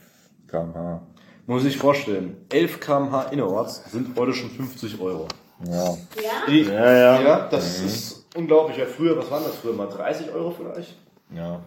km/h. 0.48 1.02
Muss 1.46 1.64
ich 1.64 1.74
sich 1.74 1.78
vorstellen, 1.78 2.46
11 2.50 2.80
km/h 2.80 3.30
innerorts 3.30 3.84
sind 3.92 4.18
heute 4.18 4.34
schon 4.34 4.50
50 4.50 5.00
Euro. 5.00 5.28
Ja. 5.64 5.96
Ja? 6.22 6.52
Ja, 6.52 6.92
ja. 6.92 7.22
ja, 7.22 7.48
das 7.48 7.80
ist 7.82 8.26
unglaublich. 8.36 8.78
Ja, 8.78 8.86
früher, 8.88 9.16
was 9.18 9.30
waren 9.30 9.44
das 9.44 9.56
früher 9.56 9.74
mal? 9.74 9.88
30 9.88 10.32
Euro 10.34 10.52
vielleicht? 10.52 10.96
Ja. 11.34 11.62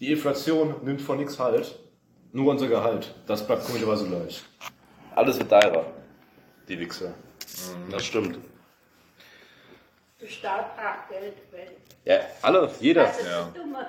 Die 0.00 0.12
Inflation 0.12 0.74
nimmt 0.82 1.02
von 1.02 1.18
nichts 1.18 1.38
halt. 1.38 1.78
Nur 2.32 2.50
unser 2.50 2.68
Gehalt. 2.68 3.14
Das 3.26 3.46
bleibt 3.46 3.66
komischerweise 3.66 4.06
gleich. 4.06 4.42
Alles 5.14 5.38
wird 5.38 5.50
teurer. 5.50 5.86
Die 6.68 6.78
Wichser. 6.78 7.12
Das 7.90 8.04
stimmt. 8.04 8.38
Staat 10.26 10.76
braucht 10.76 11.08
Geld. 11.10 11.34
Weil 11.52 11.76
Ja, 12.04 12.20
alle, 12.42 12.70
jeder. 12.80 13.04
das 13.04 13.18
ist 13.18 13.26
Ja. 13.26 13.48
Dumme. 13.54 13.86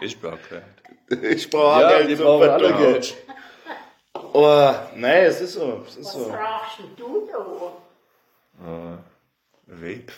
Ich 0.00 0.20
brauche 0.20 0.38
Geld. 0.48 1.24
Ich 1.34 1.50
brauche 1.50 1.80
Ja, 1.82 1.88
Geld 1.98 2.10
die 2.10 2.16
zum 2.16 2.24
brauchen 2.24 2.48
alle. 2.50 2.72
Geld. 2.74 3.14
Oh, 4.32 4.72
nee, 4.94 5.24
es 5.24 5.40
ist 5.40 5.54
so. 5.54 5.84
Es 5.88 5.96
ist 5.96 6.06
Was 6.06 6.12
so. 6.12 6.28
brauchst 6.28 6.78
denn 6.78 6.96
du 6.96 7.28
da? 7.32 7.38
Uh, 8.66 8.98
vape. 9.66 10.12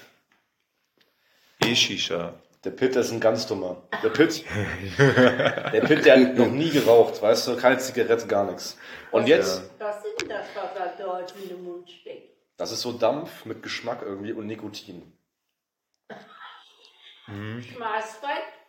E-Shisha. 1.65 2.33
Der 2.65 2.71
Pitt 2.71 2.97
ist 2.97 3.11
ein 3.13 3.21
ganz 3.21 3.47
dummer. 3.47 3.77
Der 4.03 4.11
Pitt, 4.11 4.45
der 4.99 5.81
Pitt, 5.87 6.05
der 6.05 6.21
hat 6.21 6.35
noch 6.37 6.49
nie 6.49 6.71
geraucht, 6.71 7.23
weißt 7.23 7.47
du, 7.49 7.57
keine 7.57 7.79
Zigarette, 7.79 8.27
gar 8.27 8.45
nichts. 8.45 8.77
Und 9.13 9.27
jetzt, 9.29 9.63
Was 9.79 10.03
denn 10.03 10.29
das, 10.29 10.45
was 10.55 10.77
er 10.79 10.93
dort 11.03 11.35
in 11.37 11.49
den 11.49 11.65
Mund 11.65 11.91
steckt? 11.91 12.30
Das 12.61 12.73
ist 12.73 12.83
so 12.83 12.93
Dampf 12.93 13.47
mit 13.47 13.63
Geschmack 13.63 14.03
irgendwie 14.03 14.35
und 14.35 14.47
Nikotin. 14.47 15.11
Schmeiß 17.27 18.21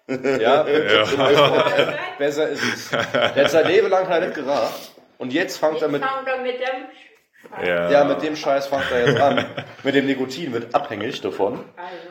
weg. 0.07 0.39
Ja, 0.41 0.65
weg. 0.65 1.99
besser 2.17 2.47
ist 2.47 2.63
es. 2.63 2.89
Der 2.89 3.35
hat 3.35 3.51
sein 3.51 3.67
Leben 3.67 3.89
lang 3.89 4.07
halt 4.07 4.23
nicht 4.23 4.35
geraucht. 4.35 4.93
Und 5.17 5.33
jetzt 5.33 5.57
fängt 5.57 5.81
er 5.81 5.89
mit, 5.89 6.01
fangt 6.01 6.25
er 6.25 6.37
mit 6.41 6.57
dem 6.57 7.65
Ja. 7.67 7.89
ja, 7.91 8.03
mit 8.05 8.21
dem 8.21 8.37
Scheiß 8.37 8.67
fängt 8.67 8.89
er 8.91 9.07
jetzt 9.09 9.19
an. 9.19 9.45
Mit 9.83 9.93
dem 9.93 10.05
Nikotin 10.05 10.53
wird 10.53 10.73
abhängig 10.73 11.19
davon. 11.19 11.65
Also, 11.75 12.07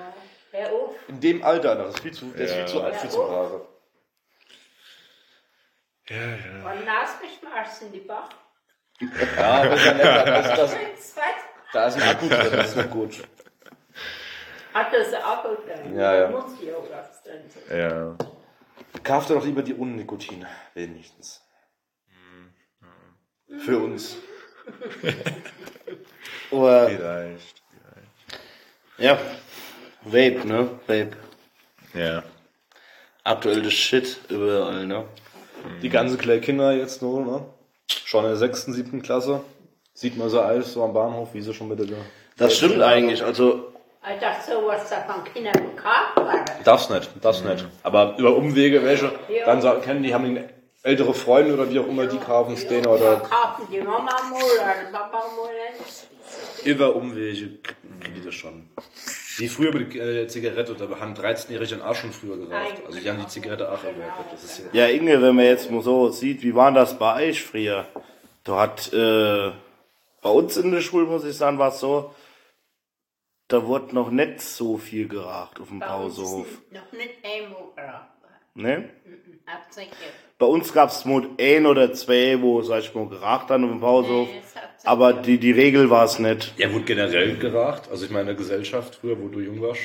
hör 0.52 0.72
auf. 0.72 0.94
In 1.08 1.18
dem 1.20 1.42
Alter, 1.42 1.76
das 1.76 1.94
ist 1.94 2.00
viel 2.00 2.12
zu, 2.12 2.26
der 2.26 2.44
ist 2.44 2.52
viel 2.52 2.60
Ja. 2.60 2.66
zu 2.66 2.82
alt 2.82 2.96
für 2.96 3.08
Zigarre. 3.08 3.66
Ja, 6.10 6.16
ja. 6.16 6.72
Und 6.72 6.84
nassgeschmissen 6.84 7.90
die 7.92 8.00
Bach. 8.00 8.28
Ja, 9.38 9.62
besser 9.62 9.94
nicht. 9.94 10.04
Das, 10.04 10.56
das, 10.56 10.74
Jetzt 10.74 11.16
weg. 11.16 11.22
Da 11.72 11.86
ist 11.86 11.96
ein 11.96 12.02
Akku 12.02 12.28
drin, 12.28 12.52
das 12.52 12.68
ist 12.70 12.76
nicht 12.76 12.90
gut. 12.90 13.22
Hat 14.74 14.92
das 14.92 15.14
Akku 15.14 15.48
drin? 15.64 15.96
Ja, 15.98 16.14
ja. 16.14 16.28
Muss 16.28 16.44
ja 16.62 16.74
auch 16.74 16.86
was 16.90 17.22
drin 17.22 17.42
sein. 17.48 17.78
Ja. 17.78 18.16
Kauf 19.02 19.26
dir 19.26 19.34
doch 19.34 19.44
lieber 19.44 19.62
die 19.62 19.74
ohne 19.74 19.92
Nikotin, 19.92 20.46
wenigstens. 20.74 21.42
Für 23.64 23.78
uns. 23.78 24.16
Aber, 26.52 26.88
Vielleicht. 26.88 27.62
ja. 28.98 29.18
Vape, 30.02 30.46
ne? 30.46 30.80
Vape. 30.86 31.16
Ja. 31.94 32.22
Aktuell 33.24 33.62
das 33.62 33.72
Shit 33.74 34.20
überall, 34.28 34.86
ne? 34.86 35.04
Die 35.82 35.88
ganzen 35.88 36.16
kleinen 36.18 36.40
Kinder 36.40 36.72
jetzt 36.72 37.02
nur, 37.02 37.24
ne? 37.24 37.46
Schon 37.88 38.24
in 38.24 38.30
der 38.30 38.38
sechsten, 38.38 38.72
siebten 38.72 39.02
Klasse. 39.02 39.44
Sieht 40.00 40.16
man 40.16 40.30
so 40.30 40.40
alles 40.40 40.72
so 40.72 40.82
am 40.82 40.94
Bahnhof, 40.94 41.28
wie 41.34 41.42
sie 41.42 41.52
schon 41.52 41.68
mit 41.68 41.78
der. 41.78 41.86
Das 42.38 42.56
stimmt 42.56 42.80
eigentlich. 42.80 43.22
Also, 43.22 43.70
Ich 44.10 44.18
dachte, 44.18 44.50
sowas 44.52 44.88
da 44.88 45.02
von 45.12 45.22
Kindern 45.24 45.52
bekannt 45.52 46.16
war. 46.16 46.42
Darf's 46.64 46.88
nicht, 46.88 47.10
darf's 47.20 47.44
nicht. 47.44 47.66
Aber 47.82 48.16
über 48.16 48.34
Umwege, 48.34 48.82
welche 48.82 49.12
Ja. 49.28 49.44
dann 49.44 49.60
sagen, 49.60 49.82
kennen, 49.82 50.02
die 50.02 50.14
haben 50.14 50.42
ältere 50.82 51.12
Freunde 51.12 51.52
oder 51.52 51.68
wie 51.68 51.78
auch 51.80 51.86
immer, 51.86 52.06
die 52.06 52.16
kaufen 52.16 52.54
es 52.54 52.66
denen 52.66 52.84
Ja, 52.84 52.90
oder 52.92 53.16
kaufen 53.16 53.66
die 53.70 53.78
Mama 53.80 54.04
mal 54.30 54.42
oder 54.42 54.90
Papa 54.90 55.18
mal. 55.36 56.64
über 56.64 56.96
Umwege 56.96 57.58
kriegen 58.00 58.14
die 58.16 58.24
das 58.24 58.34
schon. 58.34 58.70
Wie 59.36 59.48
früher 59.48 59.74
mit 59.74 59.92
der 59.94 60.22
äh, 60.22 60.26
Zigarette, 60.28 60.74
da 60.78 60.98
haben 60.98 61.12
13-Jährige 61.12 61.76
dann 61.76 61.82
auch 61.82 61.94
schon 61.94 62.10
früher 62.10 62.38
geraucht. 62.38 62.80
Also 62.86 62.98
die 63.00 63.10
haben 63.10 63.20
die 63.20 63.26
Zigarette 63.26 63.70
auch 63.70 63.84
erwerbt. 63.84 64.32
Das 64.32 64.44
ist 64.44 64.62
ja 64.72 64.86
ja, 64.86 64.94
Inge, 64.94 65.20
wenn 65.20 65.36
man 65.36 65.44
jetzt 65.44 65.70
mal 65.70 65.82
so 65.82 66.08
sieht, 66.08 66.42
wie 66.42 66.54
war 66.54 66.72
das 66.72 66.98
bei 66.98 67.28
euch 67.28 67.44
früher? 67.44 67.84
Da 68.44 68.60
hat, 68.60 68.90
äh, 68.94 69.50
bei 70.22 70.30
uns 70.30 70.56
in 70.56 70.70
der 70.72 70.80
Schule, 70.80 71.06
muss 71.06 71.24
ich 71.24 71.36
sagen, 71.36 71.58
war 71.58 71.68
es 71.68 71.80
so, 71.80 72.14
da 73.48 73.66
wurde 73.66 73.94
noch 73.94 74.10
nicht 74.10 74.40
so 74.40 74.78
viel 74.78 75.08
geraucht 75.08 75.60
auf 75.60 75.68
dem 75.68 75.80
Bei 75.80 75.94
uns 75.96 76.14
ist 76.18 76.24
Pausehof. 76.24 76.46
Noch 76.70 76.92
nicht 76.92 77.14
einmal 77.24 77.62
geraucht. 77.74 78.06
Ne? 78.54 78.90
Bei 80.38 80.46
uns 80.46 80.72
gab 80.72 80.90
es 80.90 81.04
nur 81.04 81.28
ein 81.40 81.66
oder 81.66 81.92
zwei, 81.92 82.40
wo, 82.40 82.62
sag 82.62 82.80
ich 82.80 82.94
mal, 82.94 83.08
geraucht 83.08 83.48
haben 83.50 83.64
auf 83.64 83.70
dem 83.70 83.80
Pausehof. 83.80 84.28
Nee, 84.28 84.42
Aber 84.84 85.12
die, 85.12 85.38
die 85.38 85.52
Regel 85.52 85.90
war 85.90 86.04
es 86.04 86.18
nicht. 86.18 86.54
Ja, 86.56 86.72
wurde 86.72 86.84
generell 86.84 87.36
geraucht. 87.36 87.88
Also 87.90 88.04
ich 88.04 88.10
meine, 88.10 88.22
in 88.22 88.26
der 88.28 88.34
Gesellschaft 88.36 88.96
früher, 88.96 89.20
wo 89.20 89.28
du 89.28 89.40
jung 89.40 89.60
warst. 89.62 89.80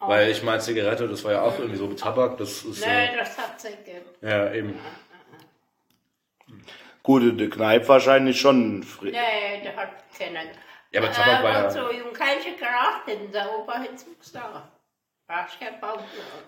Weil 0.00 0.30
ich 0.30 0.42
meine, 0.42 0.60
Zigarette, 0.60 1.08
das 1.08 1.24
war 1.24 1.32
ja 1.32 1.42
auch 1.42 1.58
irgendwie 1.58 1.78
so 1.78 1.86
mit 1.86 1.98
Tabak. 1.98 2.36
Das 2.36 2.62
ist 2.62 2.84
Nee, 2.84 3.06
äh, 3.06 3.16
das 3.16 3.38
hat 3.38 3.60
sich 3.60 3.76
gegeben. 3.84 4.04
ja 4.20 4.52
eben. 4.52 4.74
Gut, 7.04 7.22
in 7.22 7.36
der 7.38 7.50
Kneipe 7.50 7.86
wahrscheinlich 7.86 8.40
schon. 8.40 8.82
fri- 8.82 9.12
Nee, 9.12 9.62
der 9.62 9.76
hat 9.76 9.90
keiner. 10.18 10.40
Ja, 10.90 11.00
aber 11.02 11.12
Tabak 11.12 11.42
war 11.44 11.52
ja- 11.52 11.64
Und 11.64 11.70
so 11.70 11.92
jung 11.92 12.12
keine 12.12 12.40
geraucht 12.40 13.06
hätten, 13.06 13.30
der 13.30 13.46
Opa 13.58 13.78
hätte 13.78 13.94
es 13.94 14.06
gesagt. 14.18 14.68
Brauchst 15.26 15.58
kein 15.60 15.78
Baum. 15.80 15.98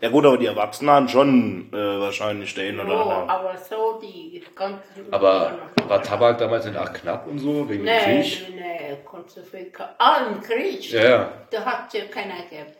Ja 0.00 0.08
gut, 0.10 0.24
aber 0.26 0.38
die 0.38 0.46
Erwachsenen 0.46 0.90
haben 0.90 1.08
schon 1.08 1.70
äh, 1.72 2.00
wahrscheinlich 2.00 2.54
den 2.54 2.78
oder 2.80 2.94
Oh, 2.94 3.00
anderen. 3.10 3.28
aber 3.30 3.56
so 3.58 3.98
die 4.02 4.42
ganzen. 4.54 5.12
Aber 5.12 5.58
war 5.88 6.02
Tabak 6.02 6.38
damals 6.38 6.64
nicht 6.66 6.76
auch 6.78 6.92
knapp 6.92 7.26
und 7.26 7.38
so, 7.38 7.68
wegen 7.68 7.84
dem 7.84 7.94
Nee, 7.94 8.20
Krieg? 8.22 8.54
nee, 8.54 8.96
konntest 9.04 9.36
du 9.38 9.42
viel. 9.44 9.72
Ah, 9.98 10.26
im 10.30 10.40
Krieg. 10.42 10.90
Ja, 10.90 11.04
ja. 11.04 11.32
Da 11.50 11.64
hat 11.64 11.92
ja 11.94 12.04
keiner 12.06 12.36
gegeben. 12.42 12.72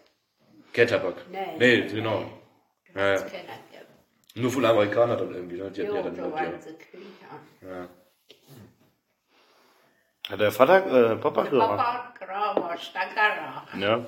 Kein 0.72 0.86
Tabak. 0.86 1.14
Nee. 1.30 1.56
Nee, 1.58 1.80
genau. 1.88 2.24
Da 2.94 3.00
Ja, 3.14 3.20
hat 3.22 3.30
ja. 3.32 3.75
Nur 4.36 4.50
von 4.50 4.64
Amerikanern 4.66 5.16
dann 5.18 5.34
irgendwie, 5.34 5.56
ne? 5.56 5.70
Die 5.70 5.82
hatten 5.82 5.96
ja 5.96 6.02
dann 6.02 6.14
da 6.14 6.24
immer 6.24 6.34
waren 6.34 6.60
sie 6.60 6.76
ja. 7.66 7.88
Hat 10.28 10.40
der 10.40 10.52
Vater, 10.52 11.12
äh, 11.12 11.16
Papa 11.16 11.42
Der 11.42 11.50
geraucht? 11.52 11.76
Papa 11.78 12.14
grau, 12.18 12.62
war 12.62 12.76
geraucht. 12.76 13.74
Ja. 13.78 14.04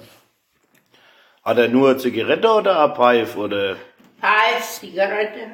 Hat 1.45 1.59
er 1.59 1.69
nur 1.69 1.97
Zigarette 1.97 2.51
oder 2.51 2.85
ein 2.85 2.93
Pipe 2.93 3.39
oder? 3.39 3.77
Pfeif, 4.21 4.81
Zigarette, 4.81 5.53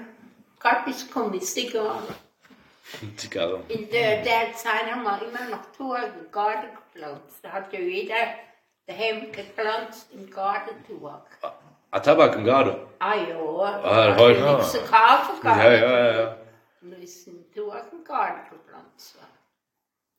Kappis, 0.59 1.09
Kommistiger. 1.09 2.03
Zigarre. 3.17 3.63
In 3.69 3.89
der, 3.91 4.23
der 4.23 4.53
Zeit 4.55 4.91
haben 4.91 5.05
wir 5.05 5.23
immer 5.23 5.57
noch 5.57 5.67
Tour 5.77 5.99
im 5.99 6.31
Garten 6.33 6.69
gepflanzt. 6.75 7.39
Da 7.43 7.53
hat 7.53 7.73
ja 7.73 7.79
jeder 7.79 8.15
daheim 8.87 9.31
gepflanzt 9.31 10.13
im 10.13 10.29
Gartentour. 10.29 11.25
Ah, 11.43 11.53
Tabak 12.01 12.35
im 12.37 12.45
Garten. 12.45 12.77
Ah 12.99 13.15
ja, 13.15 13.37
Ah, 13.85 14.17
heute- 14.19 14.41
ja. 14.41 14.59
Ja, 15.43 15.73
ja, 15.73 15.99
ja, 15.99 16.21
ja. 16.23 16.37
Und 16.83 16.91
da 16.93 16.97
ist 16.99 17.27
ein 17.29 17.45
Tour 17.55 17.77
im 17.93 18.05
Garten 18.05 18.41
gepflanzt. 18.51 19.19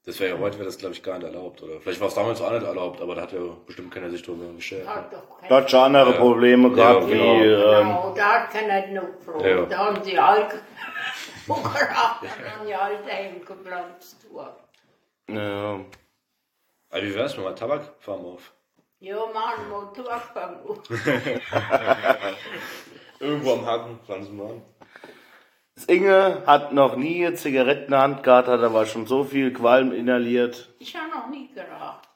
Das 0.05 0.19
wäre 0.19 0.35
ja 0.35 0.39
heute 0.39 0.57
wäre 0.59 0.65
das 0.67 0.77
glaube 0.77 0.93
ich 0.93 1.01
gar 1.01 1.17
nicht 1.17 1.25
erlaubt, 1.25 1.63
oder? 1.63 1.79
Vielleicht 1.81 1.99
war 1.99 2.07
es 2.09 2.13
damals 2.13 2.39
auch 2.39 2.51
nicht 2.51 2.63
erlaubt, 2.63 3.01
aber 3.01 3.15
da 3.15 3.23
hat 3.23 3.31
ja 3.33 3.39
bestimmt 3.65 3.91
keiner 3.91 4.09
sich 4.11 4.21
drüber 4.21 4.45
beschert. 4.53 4.87
Hat 4.87 5.11
doch 5.11 5.23
Da 5.49 5.55
hat 5.55 5.71
schon 5.71 5.79
andere 5.79 6.13
Probleme 6.13 6.71
gehabt, 6.71 7.07
genau. 7.07 7.39
wie, 7.39 7.45
ähm, 7.45 7.87
Genau, 7.87 8.13
da 8.15 8.25
hat 8.41 8.51
keiner 8.51 8.81
genug 8.83 9.17
geflogen. 9.17 9.47
Ja. 9.49 9.65
Da 9.65 9.77
haben 9.79 10.03
die 10.03 10.17
alle 10.19 10.41
geraucht, 11.47 11.75
da 11.75 12.51
haben 12.51 12.67
die 12.67 12.73
alle 12.75 12.97
daheim 12.99 13.43
gepflanzt. 13.43 14.25
ja. 15.27 15.79
Aber 16.91 17.01
wie 17.03 17.15
wär's, 17.15 17.35
wenn 17.35 17.43
wir 17.43 17.55
Tabak 17.55 17.81
fahren 17.99 18.23
auf? 18.25 18.53
Ja, 19.05 19.17
Mann, 19.31 19.69
Motor 19.69 20.19
fangen. 20.33 20.61
Irgendwo 23.19 23.53
am 23.53 23.63
Haken 23.63 23.99
pflanzen 24.03 24.35
wir 24.35 24.45
an. 24.45 24.63
Das 25.75 25.85
Inge 25.85 26.41
hat 26.47 26.73
noch 26.73 26.95
nie 26.95 27.23
eine 27.23 27.35
Zigarette 27.35 27.83
in 27.83 27.91
der 27.91 28.01
Hand 28.01 28.23
gehabt, 28.23 28.47
hat 28.47 28.61
aber 28.61 28.87
schon 28.87 29.05
so 29.05 29.23
viel 29.23 29.53
Qualm 29.53 29.91
inhaliert. 29.91 30.73
Ich 30.79 30.95
habe 30.95 31.11
noch 31.11 31.29
nie 31.29 31.53
geraucht. 31.53 32.09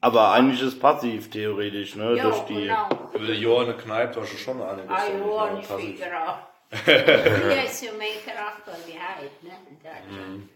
Aber 0.00 0.30
eigentlich 0.30 0.62
ist 0.62 0.78
passiv, 0.78 1.28
theoretisch, 1.28 1.96
ne? 1.96 2.14
Ja, 2.16 2.22
Durch 2.22 2.42
die, 2.42 2.66
genau. 2.66 2.88
Über 3.14 3.26
die 3.26 3.40
Jahre 3.40 3.64
eine 3.64 3.74
Kneipe 3.74 4.20
hast 4.20 4.32
du 4.32 4.36
schon 4.36 4.62
eine. 4.62 4.88
Ah 4.88 5.02
ja, 5.04 5.54
nicht 5.54 5.72
viel 5.72 5.96
geraucht. 5.96 6.44
Früher 6.70 7.64
ist 7.64 7.82
ja 7.82 7.92
mehr 7.94 8.14
geraucht 8.24 8.62
als 8.66 8.86
wie 8.86 8.92
heute, 8.92 9.44
ne? 9.44 9.58
in 9.68 9.76
Deutschland. 9.82 10.48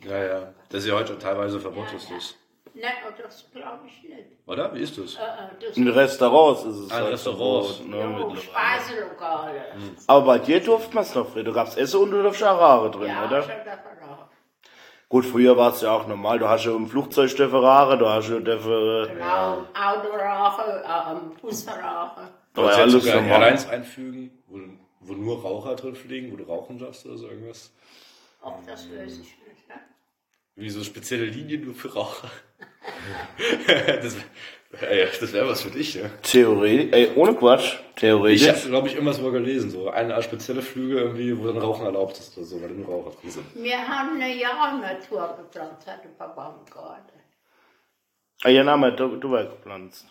Mhm. 0.00 0.08
Ja, 0.08 0.24
ja. 0.24 0.54
Das 0.70 0.84
ist 0.84 0.88
ja 0.88 0.94
heute 0.94 1.18
teilweise 1.18 1.60
verboten, 1.60 1.96
ist 1.96 2.10
das. 2.10 2.34
Nein, 2.78 2.92
das 3.22 3.50
glaube 3.52 3.86
ich 3.86 4.02
nicht. 4.08 4.26
Oder? 4.46 4.74
Wie 4.74 4.80
ist 4.82 4.98
das? 4.98 5.14
Äh, 5.14 5.18
äh, 5.18 5.66
das 5.68 5.76
in 5.78 5.88
Restaurants 5.88 6.64
ist 6.64 6.76
es 6.76 6.90
Ah, 6.90 6.96
in 6.98 7.02
halt 7.04 7.12
Restaurants. 7.14 7.70
verboten, 7.76 7.90
ne, 7.90 7.98
ja, 8.00 8.06
mittlerweile. 8.06 8.40
Speiselokale. 8.40 9.62
Aber 10.06 10.26
bei 10.26 10.38
dir 10.40 10.60
durfte 10.62 10.94
man 10.94 11.02
es 11.04 11.14
noch, 11.14 11.28
Fred. 11.28 11.46
Du 11.46 11.52
gab's 11.52 11.76
Essen 11.76 12.00
und 12.00 12.10
du 12.10 12.22
darfst 12.22 12.42
Arare 12.42 12.90
drin, 12.90 13.08
Ja, 13.08 13.24
oder? 13.26 13.42
schon 13.42 13.50
davon 13.64 14.08
auch. 14.10 14.26
Gut, 15.08 15.24
früher 15.24 15.56
war 15.56 15.72
es 15.72 15.80
ja 15.80 15.92
auch 15.92 16.06
normal. 16.06 16.38
Du 16.38 16.48
hast 16.48 16.64
ja 16.64 16.72
im 16.74 16.86
Flugzeug 16.88 17.34
dürfen 17.34 17.54
Arare, 17.56 17.96
du 17.96 18.08
hast 18.08 18.28
ja 18.28 18.40
dürfen, 18.40 19.06
Genau, 19.14 19.64
Autorauchen, 19.72 20.64
ähm, 20.84 21.36
Busverrauchen. 21.40 22.28
aber 22.54 22.70
ja, 22.72 22.76
alles 22.78 23.04
sogar 23.04 23.20
normal. 23.22 23.40
Airlines 23.42 23.68
einfügen, 23.68 24.30
wo, 24.48 24.58
wo 25.00 25.12
nur 25.14 25.40
Raucher 25.40 25.76
drin 25.76 25.94
fliegen, 25.94 26.32
wo 26.32 26.36
du 26.36 26.44
rauchen 26.44 26.78
darfst 26.78 27.06
oder 27.06 27.16
so 27.16 27.28
irgendwas. 27.28 27.72
Auch 28.42 28.58
das 28.66 28.84
weiß 28.90 29.12
ich 29.12 29.18
nicht. 29.18 29.34
Wie 30.56 30.70
so 30.70 30.82
spezielle 30.82 31.26
Linien 31.26 31.64
nur 31.64 31.74
für 31.74 31.92
Raucher. 31.92 32.30
das 33.66 34.16
wäre 34.70 35.00
ja, 35.00 35.06
das 35.20 35.32
wär 35.32 35.46
was 35.46 35.60
für 35.60 35.70
dich, 35.70 35.96
ne? 35.96 36.10
Theoretisch, 36.22 36.92
ey, 36.92 37.10
ohne 37.14 37.34
Quatsch, 37.34 37.74
Ich 37.94 38.00
theoretisch. 38.00 38.48
habe, 38.48 38.68
glaube 38.70 38.88
ich, 38.88 38.96
immer 38.96 39.12
so 39.12 39.22
mal 39.22 39.32
gelesen, 39.32 39.70
so 39.70 39.90
eine 39.90 40.20
spezielle 40.22 40.62
Flüge 40.62 40.98
irgendwie, 41.00 41.38
wo 41.38 41.46
dann 41.46 41.58
Rauchen 41.58 41.84
erlaubt 41.84 42.18
ist 42.18 42.36
oder 42.38 42.46
so, 42.46 42.62
weil 42.62 42.70
nur 42.70 42.86
Raucher 42.86 43.10
drin 43.20 43.30
sind. 43.30 43.44
Wir 43.54 43.86
haben 43.86 44.20
eine 44.20 44.34
Jahrnatur 44.34 45.36
gepflanzt, 45.36 45.86
hat 45.86 46.02
der 46.02 46.08
Papa 46.10 46.58
im 46.58 46.72
Garten. 46.72 47.12
Ah, 48.42 48.48
ja, 48.48 48.64
wir 48.64 48.90
du, 48.92 49.16
du 49.16 49.30
gepflanzt. 49.30 50.06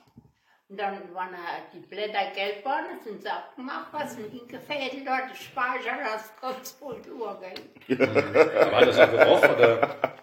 Und 0.67 0.79
dann 0.79 1.13
waren 1.13 1.29
die 1.73 1.79
Blätter 1.79 2.31
gelb 2.35 2.63
geworden, 2.63 2.99
sind 3.03 3.21
sie 3.21 3.29
abgemacht, 3.29 3.87
was 3.91 4.15
sind 4.15 4.31
hingefädelt, 4.31 5.07
dort 5.07 5.35
Speicher, 5.35 5.97
das 6.03 6.33
ganz 6.41 6.71
voll 6.71 7.01
durchgehen. 7.01 8.71
War 8.71 8.85
das 8.85 8.97
ein 8.97 9.11
Geruch 9.11 9.43
oder 9.43 10.15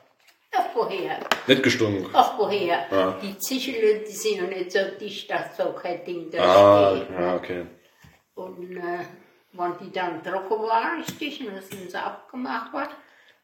Ach, 0.55 0.65
woher? 0.75 1.19
nicht 1.47 1.63
gestunken? 1.63 2.09
Ach, 2.13 2.39
woher? 2.39 2.87
Ja. 2.91 3.19
Die 3.23 3.37
Zichel, 3.39 4.05
die 4.07 4.13
sind 4.13 4.37
ja 4.37 4.43
nicht 4.45 4.71
so 4.73 4.79
dicht, 5.01 5.31
dass 5.31 5.57
so 5.57 5.73
kein 5.73 6.05
Ding 6.05 6.31
da 6.31 6.43
Ah, 6.43 6.97
steht. 6.97 7.11
ja, 7.19 7.35
okay. 7.37 7.67
Und 8.35 8.77
äh, 8.77 8.99
wenn 9.53 9.79
die 9.81 9.93
dann 9.93 10.23
trocken 10.23 10.63
waren, 10.63 11.01
richtig, 11.03 11.41
und 11.41 11.55
dann 11.55 11.63
sind 11.63 11.91
sie 11.91 11.97
abgemacht 11.99 12.73
worden, 12.73 12.91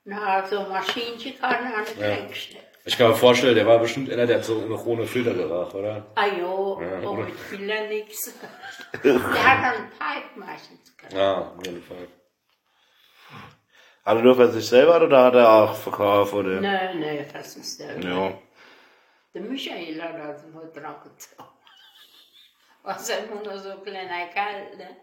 dann 0.05 0.21
hat 0.27 0.49
so 0.49 0.59
ein 0.59 0.69
Maschinchen 0.69 1.39
kann 1.39 1.55
an 1.67 1.85
den 1.85 2.01
Ja. 2.03 2.09
Dreck 2.17 2.29
geschnitten. 2.29 2.65
Ich 2.85 2.97
kann 2.97 3.09
mir 3.11 3.15
vorstellen, 3.17 3.55
der 3.55 3.67
war 3.67 3.79
bestimmt 3.81 4.11
einer, 4.11 4.27
der 4.27 4.37
hat 4.39 4.45
so 4.47 4.61
noch 4.63 4.85
ohne 4.87 5.05
Filter 5.07 5.35
geraucht, 5.35 5.75
oder? 5.75 6.07
Ah 6.15 6.27
jo, 6.27 6.81
Ja, 6.81 7.07
oder? 7.07 7.25
mit 7.25 7.35
Filter 7.39 7.87
nix. 7.89 8.33
Der 9.05 9.15
hat 9.15 9.75
dann 9.75 9.91
Pipe 9.91 10.39
meistens 10.41 10.97
gehabt. 10.97 11.13
Ja, 11.13 11.53
auf 11.55 11.67
jeden 11.67 11.83
Fall. 11.83 12.09
Hat 14.09 14.17
er 14.17 14.23
nur 14.23 14.37
für 14.37 14.49
sich 14.51 14.67
selber 14.67 15.05
oder 15.05 15.25
hat 15.25 15.35
er 15.35 15.53
auch 15.53 15.75
verkauft? 15.75 16.33
Oder? 16.33 16.63
Nein, 16.63 16.99
nein, 16.99 17.27
das 17.31 17.57
ist 17.57 17.79
der. 17.79 18.01
Ja. 18.01 18.33
Der 19.35 19.43
Michael 19.43 20.01
hat 20.03 20.19
das 20.19 20.47
mal 20.47 20.67
dran 20.73 20.95
gezogen. 21.05 21.51
Was 22.85 23.11
er 23.11 23.25
immer 23.27 23.43
nur 23.43 23.59
so 23.59 23.69
ein 23.69 23.83
kleiner 23.83 24.29
Kerl, 24.29 24.79
ne? 24.79 24.97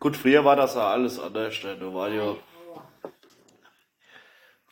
Gut, 0.00 0.16
früher 0.16 0.44
war 0.44 0.56
das 0.56 0.74
ja 0.74 0.90
alles 0.90 1.20
anders. 1.20 1.62
ne? 1.62 1.76
Da 1.76 1.94
war 1.94 2.08
ja, 2.08 2.34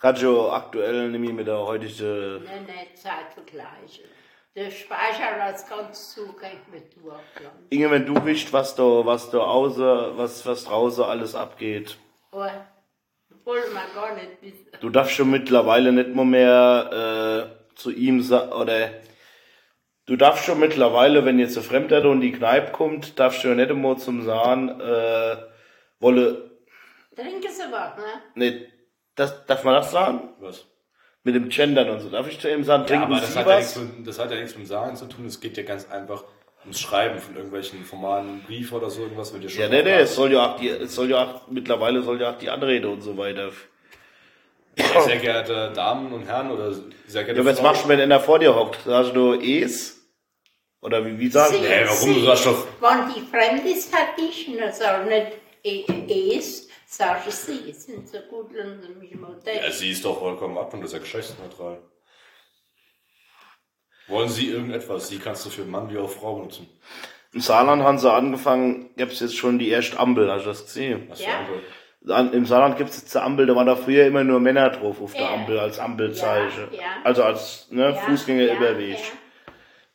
gerade 0.00 0.20
ja 0.20 0.52
aktuell 0.56 1.08
nämlich 1.10 1.32
mit 1.32 1.46
der 1.46 1.58
heutigen. 1.58 2.42
Nein, 2.42 2.66
nein, 2.66 2.96
Zeit 2.96 3.32
vergleichen. 3.32 4.06
Der 4.56 4.70
Speicher, 4.70 5.36
das 5.38 5.68
ganz 5.68 6.14
zu, 6.14 6.32
kann 6.32 6.50
ich 6.50 6.72
mit 6.72 6.96
durchplanen. 6.96 7.66
Inge, 7.68 7.90
wenn 7.90 8.06
du 8.06 8.24
wisst, 8.24 8.54
was 8.54 8.74
da, 8.74 8.82
was 9.04 9.30
da 9.30 9.40
außer, 9.40 10.16
was, 10.16 10.46
was 10.46 10.64
draußen 10.64 11.04
alles 11.04 11.34
abgeht. 11.34 11.98
Aber 12.32 12.66
wollen 13.44 13.64
wir 13.72 13.94
gar 13.94 14.14
nicht 14.14 14.40
wissen. 14.40 14.66
Du 14.80 14.88
darfst 14.88 15.14
schon 15.14 15.30
mittlerweile 15.30 15.92
nicht 15.92 16.08
mehr, 16.08 16.24
mehr 16.24 17.50
äh, 17.70 17.76
zu 17.76 17.90
ihm 17.90 18.22
sagen, 18.22 18.52
oder 18.52 18.90
du 20.06 20.16
darfst 20.16 20.46
schon 20.46 20.58
mittlerweile, 20.58 21.26
wenn 21.26 21.38
jetzt 21.38 21.58
ein 21.58 21.62
Fremder 21.62 22.00
da 22.00 22.10
in 22.10 22.22
die 22.22 22.32
Kneipe 22.32 22.72
kommt, 22.72 23.18
darfst 23.18 23.44
du 23.44 23.48
ja 23.48 23.54
nicht 23.54 23.70
immer 23.70 23.98
zum 23.98 24.24
Sagen, 24.24 24.80
äh, 24.80 25.36
wolle, 26.00 26.50
Trinken 27.14 27.50
Sie 27.50 27.62
was, 27.70 27.96
ne? 27.96 28.04
nicht, 28.34 28.72
das, 29.14 29.46
darf 29.46 29.64
man 29.64 29.74
das 29.74 29.90
sagen? 29.90 30.30
Was? 30.40 30.66
Mit 31.26 31.34
dem 31.34 31.48
Gendern 31.48 31.90
und 31.90 31.98
so. 32.00 32.08
Darf 32.08 32.28
ich 32.28 32.38
zu 32.38 32.48
ihm 32.48 32.62
sagen, 32.62 32.84
Ja, 32.84 32.88
trinken 32.88 33.04
aber 33.06 33.20
das 33.20 33.34
hat, 33.36 33.48
ja 33.48 33.56
nichts 33.56 33.74
mit, 33.74 34.06
das 34.06 34.18
hat 34.20 34.30
ja 34.30 34.36
nichts 34.36 34.54
mit 34.54 34.64
dem 34.64 34.68
Sagen 34.68 34.94
zu 34.94 35.06
tun. 35.06 35.26
Es 35.26 35.40
geht 35.40 35.56
ja 35.56 35.64
ganz 35.64 35.90
einfach 35.90 36.22
ums 36.62 36.78
Schreiben 36.78 37.18
von 37.18 37.34
irgendwelchen 37.34 37.84
formalen 37.84 38.42
Briefen 38.46 38.76
oder 38.76 38.88
so 38.88 39.02
irgendwas. 39.02 39.32
Wird 39.32 39.42
ja, 39.42 39.50
schon 39.50 39.60
Ja, 39.62 39.68
nee, 39.68 39.82
nee, 39.82 39.94
es 40.02 40.14
soll 40.14 40.32
ja 40.32 40.52
auch 40.52 40.56
die, 40.56 40.68
es 40.68 40.94
soll 40.94 41.10
ja 41.10 41.24
auch, 41.24 41.48
mittlerweile 41.48 42.00
soll 42.02 42.20
ja 42.20 42.30
auch 42.30 42.38
die 42.38 42.48
Anrede 42.48 42.88
und 42.88 43.00
so 43.00 43.18
weiter. 43.18 43.50
Ja, 44.78 45.00
sehr 45.00 45.16
geehrte 45.16 45.72
Damen 45.74 46.12
und 46.12 46.26
Herren 46.28 46.52
oder 46.52 46.72
sehr 47.08 47.24
geehrte 47.24 47.40
Ja, 47.40 47.44
was 47.44 47.60
machst 47.60 47.84
du, 47.84 47.88
wenn 47.88 47.98
einer 48.00 48.20
vor 48.20 48.38
dir 48.38 48.54
hockt? 48.54 48.78
Sagst 48.84 49.16
du 49.16 49.32
es? 49.34 50.06
Oder 50.80 51.04
wie, 51.04 51.18
wie 51.18 51.28
sagen 51.28 51.54
Sie- 51.54 51.60
die? 51.60 51.66
Hey, 51.66 51.86
warum? 51.88 52.14
Du 52.14 52.20
sagst 52.20 52.46
doch, 52.46 52.66
Wenn 52.80 53.12
die 53.14 53.20
fremd 53.22 53.64
ist, 53.66 53.92
hat 53.92 54.16
dich, 54.16 54.46
und 54.46 54.58
das 54.58 54.78
soll 54.78 55.06
nicht 55.06 55.32
eh- 55.64 56.36
es, 56.38 56.65
sagst 56.96 57.26
du 57.26 57.30
sie, 57.52 57.72
sind 57.72 58.08
so 58.08 58.18
gut, 58.30 58.52
lassen 58.52 58.80
Sie 58.82 58.94
mich 58.94 59.14
mal 59.14 59.36
ja, 59.44 59.70
sie 59.70 59.90
ist 59.90 60.04
doch 60.04 60.18
vollkommen 60.18 60.56
ab 60.58 60.72
und 60.74 60.80
das 60.80 60.90
ist 60.90 60.94
ja 60.94 60.98
geschlechtsneutral. 61.00 61.78
Wollen 64.08 64.28
Sie 64.28 64.48
irgendetwas? 64.50 65.08
Sie 65.08 65.18
kannst 65.18 65.44
du 65.46 65.50
für 65.50 65.64
Mann 65.64 65.90
wie 65.90 65.98
auch 65.98 66.10
Frau 66.10 66.36
benutzen. 66.36 66.68
Im 67.32 67.40
Saarland 67.40 67.82
haben 67.82 67.98
sie 67.98 68.10
angefangen, 68.10 68.94
gibt's 68.96 69.20
jetzt 69.20 69.36
schon 69.36 69.58
die 69.58 69.68
erste 69.68 69.98
Ampel, 69.98 70.30
hast 70.30 70.44
du 70.44 70.48
das 70.48 70.64
gesehen? 70.64 71.06
Was 71.08 71.20
für 71.20 71.28
Ja. 71.28 72.16
An, 72.16 72.32
Im 72.32 72.46
Saarland 72.46 72.78
gibt's 72.78 72.96
jetzt 72.98 73.16
eine 73.16 73.26
Ampel, 73.26 73.46
da 73.46 73.56
waren 73.56 73.66
da 73.66 73.74
früher 73.74 74.06
immer 74.06 74.22
nur 74.22 74.38
Männer 74.38 74.70
drauf 74.70 75.02
auf 75.02 75.12
der. 75.12 75.28
Ampel 75.28 75.58
als 75.58 75.78
Ampelzeichen. 75.80 76.68
Ja, 76.70 76.78
ja. 76.78 76.86
Also 77.04 77.24
als 77.24 77.66
ne, 77.70 77.90
Ja, 77.90 77.92
Fußgängerüberweg. 77.94 78.90
ja, 78.94 78.94
ja. 78.96 79.52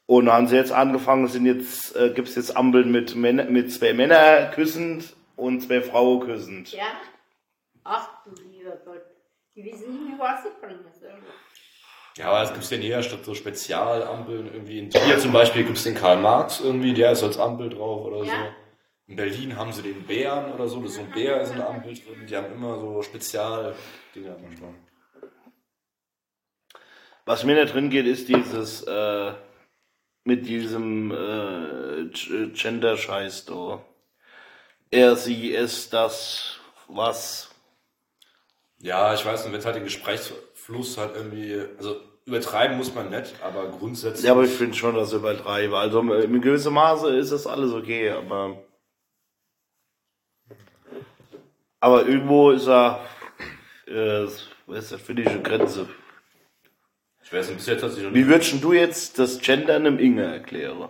Und 0.07 0.25
da 0.25 0.33
haben 0.33 0.47
sie 0.47 0.57
jetzt 0.57 0.73
angefangen, 0.73 1.27
sind 1.27 1.45
jetzt, 1.45 1.95
äh, 1.95 2.09
gibt's 2.13 2.35
jetzt 2.35 2.57
Ampeln 2.57 2.91
mit, 2.91 3.15
Männer, 3.15 3.45
mit 3.45 3.71
zwei 3.71 3.93
Männer 3.93 4.47
küssend 4.53 5.15
und 5.35 5.61
zwei 5.61 5.81
Frauen 5.81 6.21
küssend. 6.21 6.71
Ja? 6.71 6.85
Ach 7.83 8.23
du 8.23 8.31
lieber 8.43 8.75
Gott. 8.85 9.01
Die 9.55 9.65
wissen 9.65 9.91
nicht 9.91 10.17
mehr, 10.17 10.19
was 10.19 10.43
sie 10.43 10.49
bringen 10.59 10.85
sollen. 10.99 11.23
Ja, 12.17 12.27
aber 12.27 12.43
es 12.43 12.53
gibt 12.53 12.69
ja 12.69 12.77
in 12.77 12.83
jeder 12.83 13.03
Stadt 13.03 13.23
so 13.23 13.33
Spezialampeln. 13.33 14.47
Irgendwie 14.53 14.79
in 14.79 14.89
Trier 14.89 15.17
zum 15.17 15.31
Beispiel 15.31 15.63
gibt 15.63 15.77
es 15.77 15.83
den 15.83 15.95
Karl 15.95 16.17
Marx 16.17 16.59
irgendwie, 16.59 16.93
der 16.93 17.13
ist 17.13 17.23
als 17.23 17.37
Ampel 17.37 17.69
drauf 17.69 18.05
oder 18.05 18.19
so. 18.19 18.31
Ja. 18.31 18.55
In 19.07 19.15
Berlin 19.15 19.57
haben 19.57 19.73
sie 19.73 19.81
den 19.81 20.05
Bären 20.05 20.53
oder 20.53 20.67
so, 20.67 20.81
das 20.81 20.91
ist 20.91 20.97
so 20.97 21.03
ein 21.03 21.11
Bär 21.11 21.41
ist 21.41 21.51
in 21.51 21.57
der 21.57 21.69
Ampel 21.69 21.93
drin. 21.93 22.25
Die 22.27 22.35
haben 22.35 22.53
immer 22.53 22.79
so 22.79 23.01
Spezial-Dinger 23.01 24.37
manchmal. 24.41 24.73
Was 27.25 27.43
mir 27.43 27.55
nicht 27.61 27.73
drin 27.73 27.89
geht, 27.89 28.05
ist 28.05 28.29
dieses, 28.29 28.83
äh, 28.83 29.33
mit 30.23 30.45
diesem 30.47 31.11
äh, 31.11 32.09
Gender-Scheiß 32.53 33.45
da. 33.45 33.83
Er, 34.91 35.15
sie, 35.15 35.55
es, 35.55 35.89
das, 35.89 36.59
was. 36.89 37.49
Ja, 38.79 39.13
ich 39.13 39.25
weiß 39.25 39.43
nicht, 39.43 39.53
wenn 39.53 39.59
es 39.59 39.65
halt 39.65 39.77
den 39.77 39.85
Gesprächsfluss 39.85 40.97
halt 40.97 41.15
irgendwie, 41.15 41.61
also 41.77 42.01
übertreiben 42.25 42.77
muss 42.77 42.93
man 42.93 43.09
nicht, 43.09 43.33
aber 43.41 43.69
grundsätzlich. 43.69 44.25
Ja, 44.25 44.33
aber 44.33 44.43
ich 44.43 44.51
finde 44.51 44.75
schon, 44.75 44.95
dass 44.95 45.09
ich 45.09 45.15
übertreibe. 45.15 45.77
Also 45.77 46.01
in 46.01 46.41
gewissem 46.41 46.73
Maße 46.73 47.15
ist 47.15 47.31
das 47.31 47.47
alles 47.47 47.71
okay, 47.71 48.09
aber. 48.09 48.63
Aber 51.79 52.05
irgendwo 52.05 52.51
ist 52.51 52.67
er. 52.67 52.99
Äh, 53.87 54.25
ist 54.25 54.49
das 54.67 55.01
für 55.01 55.13
eine 55.13 55.41
Grenze? 55.41 55.87
ich 57.23 57.37
weiß 57.37 57.47
nicht, 57.47 57.57
bis 57.57 57.67
jetzt 57.67 57.83
hat 57.83 57.91
sich 57.91 58.03
noch 58.03 58.13
Wie 58.13 58.27
würdest 58.27 58.61
du 58.61 58.73
jetzt 58.73 59.17
das 59.17 59.39
Gendern 59.39 59.85
im 59.85 59.99
Inge 59.99 60.23
erklären? 60.23 60.89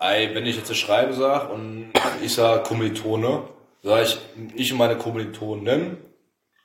Ey, 0.00 0.34
wenn 0.34 0.46
ich 0.46 0.56
jetzt 0.56 0.68
eine 0.68 0.76
Schreibe 0.76 1.12
sage 1.12 1.52
und 1.52 1.92
ich 2.22 2.32
sage 2.32 2.62
Kommilitone, 2.62 3.48
sage 3.82 4.02
ich, 4.02 4.18
ich 4.54 4.72
und 4.72 4.78
meine 4.78 4.96
Kommilitonen, 4.96 5.98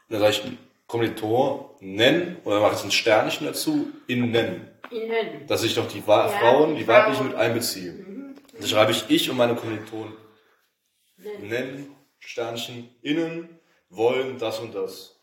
dann 0.10 0.20
sage 0.20 0.32
ich 0.32 0.44
Kommilitonen 0.86 2.38
oder 2.44 2.60
mache 2.60 2.76
ich 2.76 2.84
ein 2.84 2.92
Sternchen 2.92 3.48
dazu, 3.48 3.88
innen. 4.08 4.70
Innen. 4.92 5.48
dass 5.48 5.64
ich 5.64 5.74
doch 5.74 5.88
die 5.88 6.06
Wa 6.06 6.28
Ja, 6.28 6.38
Frauen, 6.38 6.76
die 6.76 6.88
weiblichen 6.88 7.28
mit 7.28 7.36
einbeziehe. 7.36 8.06
Da 8.60 8.68
schreibe 8.68 8.92
ich 8.92 9.06
ich 9.10 9.30
und 9.30 9.38
meine 9.38 9.56
Kommilitonen. 9.56 10.14
Nennen, 11.42 11.96
Sternchen, 12.20 12.90
innen, 13.02 13.50
wollen 13.90 14.38
das 14.38 14.60
und 14.60 14.76
das. 14.76 15.20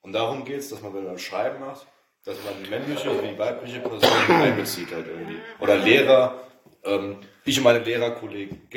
Und 0.00 0.14
darum 0.14 0.44
geht 0.44 0.60
es, 0.60 0.70
dass 0.70 0.80
man, 0.80 0.94
wenn 0.94 1.04
man 1.04 1.18
Schreiben 1.18 1.60
macht, 1.60 1.86
dass 2.24 2.36
man 2.44 2.54
die 2.62 2.70
männliche 2.70 3.10
und 3.10 3.22
die 3.22 3.38
weibliche 3.38 3.80
Person 3.80 4.10
mit 4.28 4.36
einbezieht 4.36 4.90
halt 4.92 5.06
irgendwie. 5.06 5.36
Oder 5.60 5.76
Lehrer, 5.76 6.40
ähm, 6.84 7.18
ich 7.44 7.58
und 7.58 7.64
meine 7.64 7.80
Lehrerkollegen, 7.80 8.68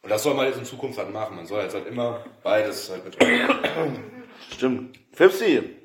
Und 0.03 0.11
das 0.11 0.23
soll 0.23 0.35
man 0.35 0.47
jetzt 0.47 0.59
in 0.59 0.65
Zukunft 0.65 0.99
halt 0.99 1.13
machen. 1.13 1.35
Man 1.37 1.47
soll 1.47 1.63
jetzt 1.63 1.75
halt 1.75 1.87
immer 1.87 2.25
beides 2.43 2.91
halt 2.91 3.05
mit 3.05 3.17
Stimmt. 4.53 4.99
Fipsi, 5.13 5.77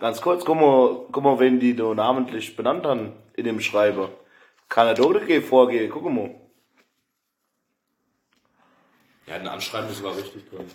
ganz 0.00 0.20
kurz, 0.20 0.44
guck 0.44 0.56
mal, 0.56 1.06
guck 1.12 1.22
mal, 1.22 1.38
wen 1.38 1.60
die 1.60 1.76
da 1.76 1.94
namentlich 1.94 2.56
benannt 2.56 2.84
haben 2.86 3.12
in 3.34 3.44
dem 3.44 3.60
Schreiber. 3.60 4.10
Kann 4.68 4.86
er 4.88 4.94
dort 4.94 5.44
vorgehen, 5.44 5.90
guck 5.90 6.10
mal. 6.10 6.34
Ja, 9.26 9.34
ein 9.34 9.46
Anschreiben 9.46 9.90
ist 9.90 10.00
aber 10.00 10.16
richtig 10.16 10.48
drin. 10.48 10.70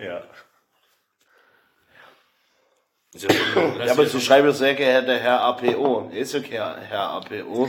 Ja. 0.00 0.22
Ist 3.12 3.24
ja 3.24 3.90
aber 3.90 4.06
sie 4.06 4.20
schreiben 4.20 4.52
sehr 4.52 4.74
geehrter 4.74 5.18
Herr 5.18 5.40
APO. 5.40 6.10
Ist 6.12 6.32
ja 6.32 6.40
kein 6.40 6.82
Herr 6.82 7.10
APO. 7.10 7.68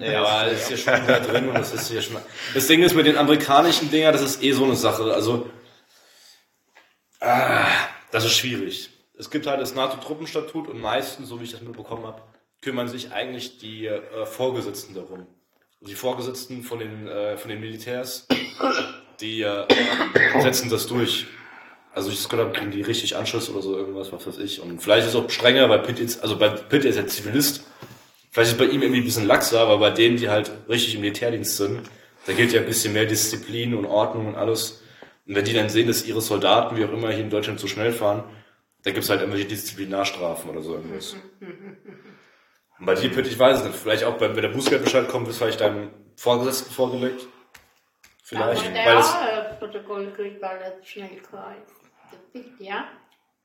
Ja, 0.00 0.24
aber 0.24 0.50
das 0.50 0.70
ist 0.70 0.86
ja 0.86 0.96
schon 0.96 1.06
da 1.06 1.20
drin 1.20 1.48
und 1.48 1.54
das 1.54 1.72
ist 1.72 1.88
hier 1.90 2.02
schon. 2.02 2.16
Das 2.54 2.66
Ding 2.66 2.82
ist 2.82 2.94
mit 2.94 3.06
den 3.06 3.16
amerikanischen 3.16 3.90
Dinger, 3.90 4.10
das 4.10 4.22
ist 4.22 4.42
eh 4.42 4.52
so 4.52 4.64
eine 4.64 4.74
Sache. 4.74 5.14
Also, 5.14 5.48
ah, 7.20 7.66
das 8.10 8.24
ist 8.24 8.36
schwierig. 8.36 8.90
Es 9.16 9.30
gibt 9.30 9.46
halt 9.46 9.60
das 9.60 9.74
NATO-Truppenstatut 9.74 10.66
und 10.66 10.80
meistens, 10.80 11.28
so 11.28 11.40
wie 11.40 11.44
ich 11.44 11.52
das 11.52 11.60
mitbekommen 11.60 12.06
habe, 12.06 12.22
kümmern 12.60 12.88
sich 12.88 13.12
eigentlich 13.12 13.58
die 13.58 13.86
äh, 13.86 14.26
Vorgesetzten 14.26 14.94
darum. 14.94 15.26
Die 15.80 15.94
Vorgesetzten 15.94 16.62
von 16.62 16.78
den, 16.78 17.06
äh, 17.06 17.36
von 17.38 17.48
den 17.48 17.60
Militärs, 17.60 18.26
die 19.20 19.42
äh, 19.42 19.66
setzen 20.40 20.68
das 20.68 20.86
durch. 20.86 21.26
Also 21.92 22.10
ich 22.10 22.16
das 22.16 22.28
gehört 22.28 22.48
habe, 22.48 22.58
kriegen 22.58 22.70
die 22.70 22.82
richtig 22.82 23.16
Anschluss 23.16 23.50
oder 23.50 23.62
so 23.62 23.76
irgendwas, 23.76 24.12
was 24.12 24.26
weiß 24.26 24.38
ich. 24.38 24.60
Und 24.60 24.80
vielleicht 24.80 25.06
ist 25.06 25.14
es 25.14 25.20
auch 25.20 25.28
strenger, 25.28 25.68
weil 25.68 25.80
Pitt 25.80 25.98
jetzt, 25.98 26.22
also 26.22 26.38
bei 26.38 26.48
Pitt 26.48 26.84
ist 26.84 26.96
ja 26.96 27.06
Zivilist. 27.06 27.64
Vielleicht 28.30 28.52
ist 28.52 28.58
bei 28.58 28.66
ihm 28.66 28.82
irgendwie 28.82 29.00
ein 29.00 29.04
bisschen 29.04 29.26
laxer, 29.26 29.60
aber 29.60 29.78
bei 29.78 29.90
denen, 29.90 30.16
die 30.16 30.28
halt 30.28 30.52
richtig 30.68 30.94
im 30.94 31.00
Militärdienst 31.00 31.56
sind, 31.56 31.82
da 32.26 32.32
gilt 32.32 32.52
ja 32.52 32.60
ein 32.60 32.66
bisschen 32.66 32.92
mehr 32.92 33.06
Disziplin 33.06 33.74
und 33.74 33.86
Ordnung 33.86 34.28
und 34.28 34.36
alles. 34.36 34.82
Und 35.26 35.34
wenn 35.34 35.44
die 35.44 35.52
dann 35.52 35.68
sehen, 35.68 35.88
dass 35.88 36.06
ihre 36.06 36.20
Soldaten, 36.20 36.76
wie 36.76 36.84
auch 36.84 36.92
immer, 36.92 37.10
hier 37.10 37.24
in 37.24 37.30
Deutschland 37.30 37.58
zu 37.58 37.66
schnell 37.66 37.92
fahren, 37.92 38.22
dann 38.84 38.94
gibt's 38.94 39.10
halt 39.10 39.20
irgendwelche 39.20 39.48
Disziplinarstrafen 39.48 40.50
oder 40.50 40.62
so 40.62 40.74
irgendwas. 40.74 41.16
Und 42.78 42.86
bei 42.86 42.94
dir, 42.94 43.10
Pitt, 43.10 43.26
ich 43.26 43.38
weiß 43.38 43.58
es 43.58 43.64
nicht, 43.64 43.76
vielleicht 43.76 44.04
auch, 44.04 44.18
wenn 44.20 44.34
der 44.34 44.48
Bußgeldbescheid 44.48 45.06
kommt, 45.06 45.28
ist 45.28 45.36
vielleicht 45.36 45.60
deinem 45.60 45.90
Vorgesetzten 46.16 46.72
vorgelegt. 46.72 47.26
Vielleicht, 48.22 48.64
Aber 48.64 48.74
der 48.74 48.86
weil 48.86 48.94
das, 48.94 49.58
Protokoll 49.58 50.12
kriegt, 50.12 50.40
weil 50.40 50.58
er 50.62 50.82
schnell 50.82 51.16
kreist. 51.20 51.79
Ja. 52.58 52.88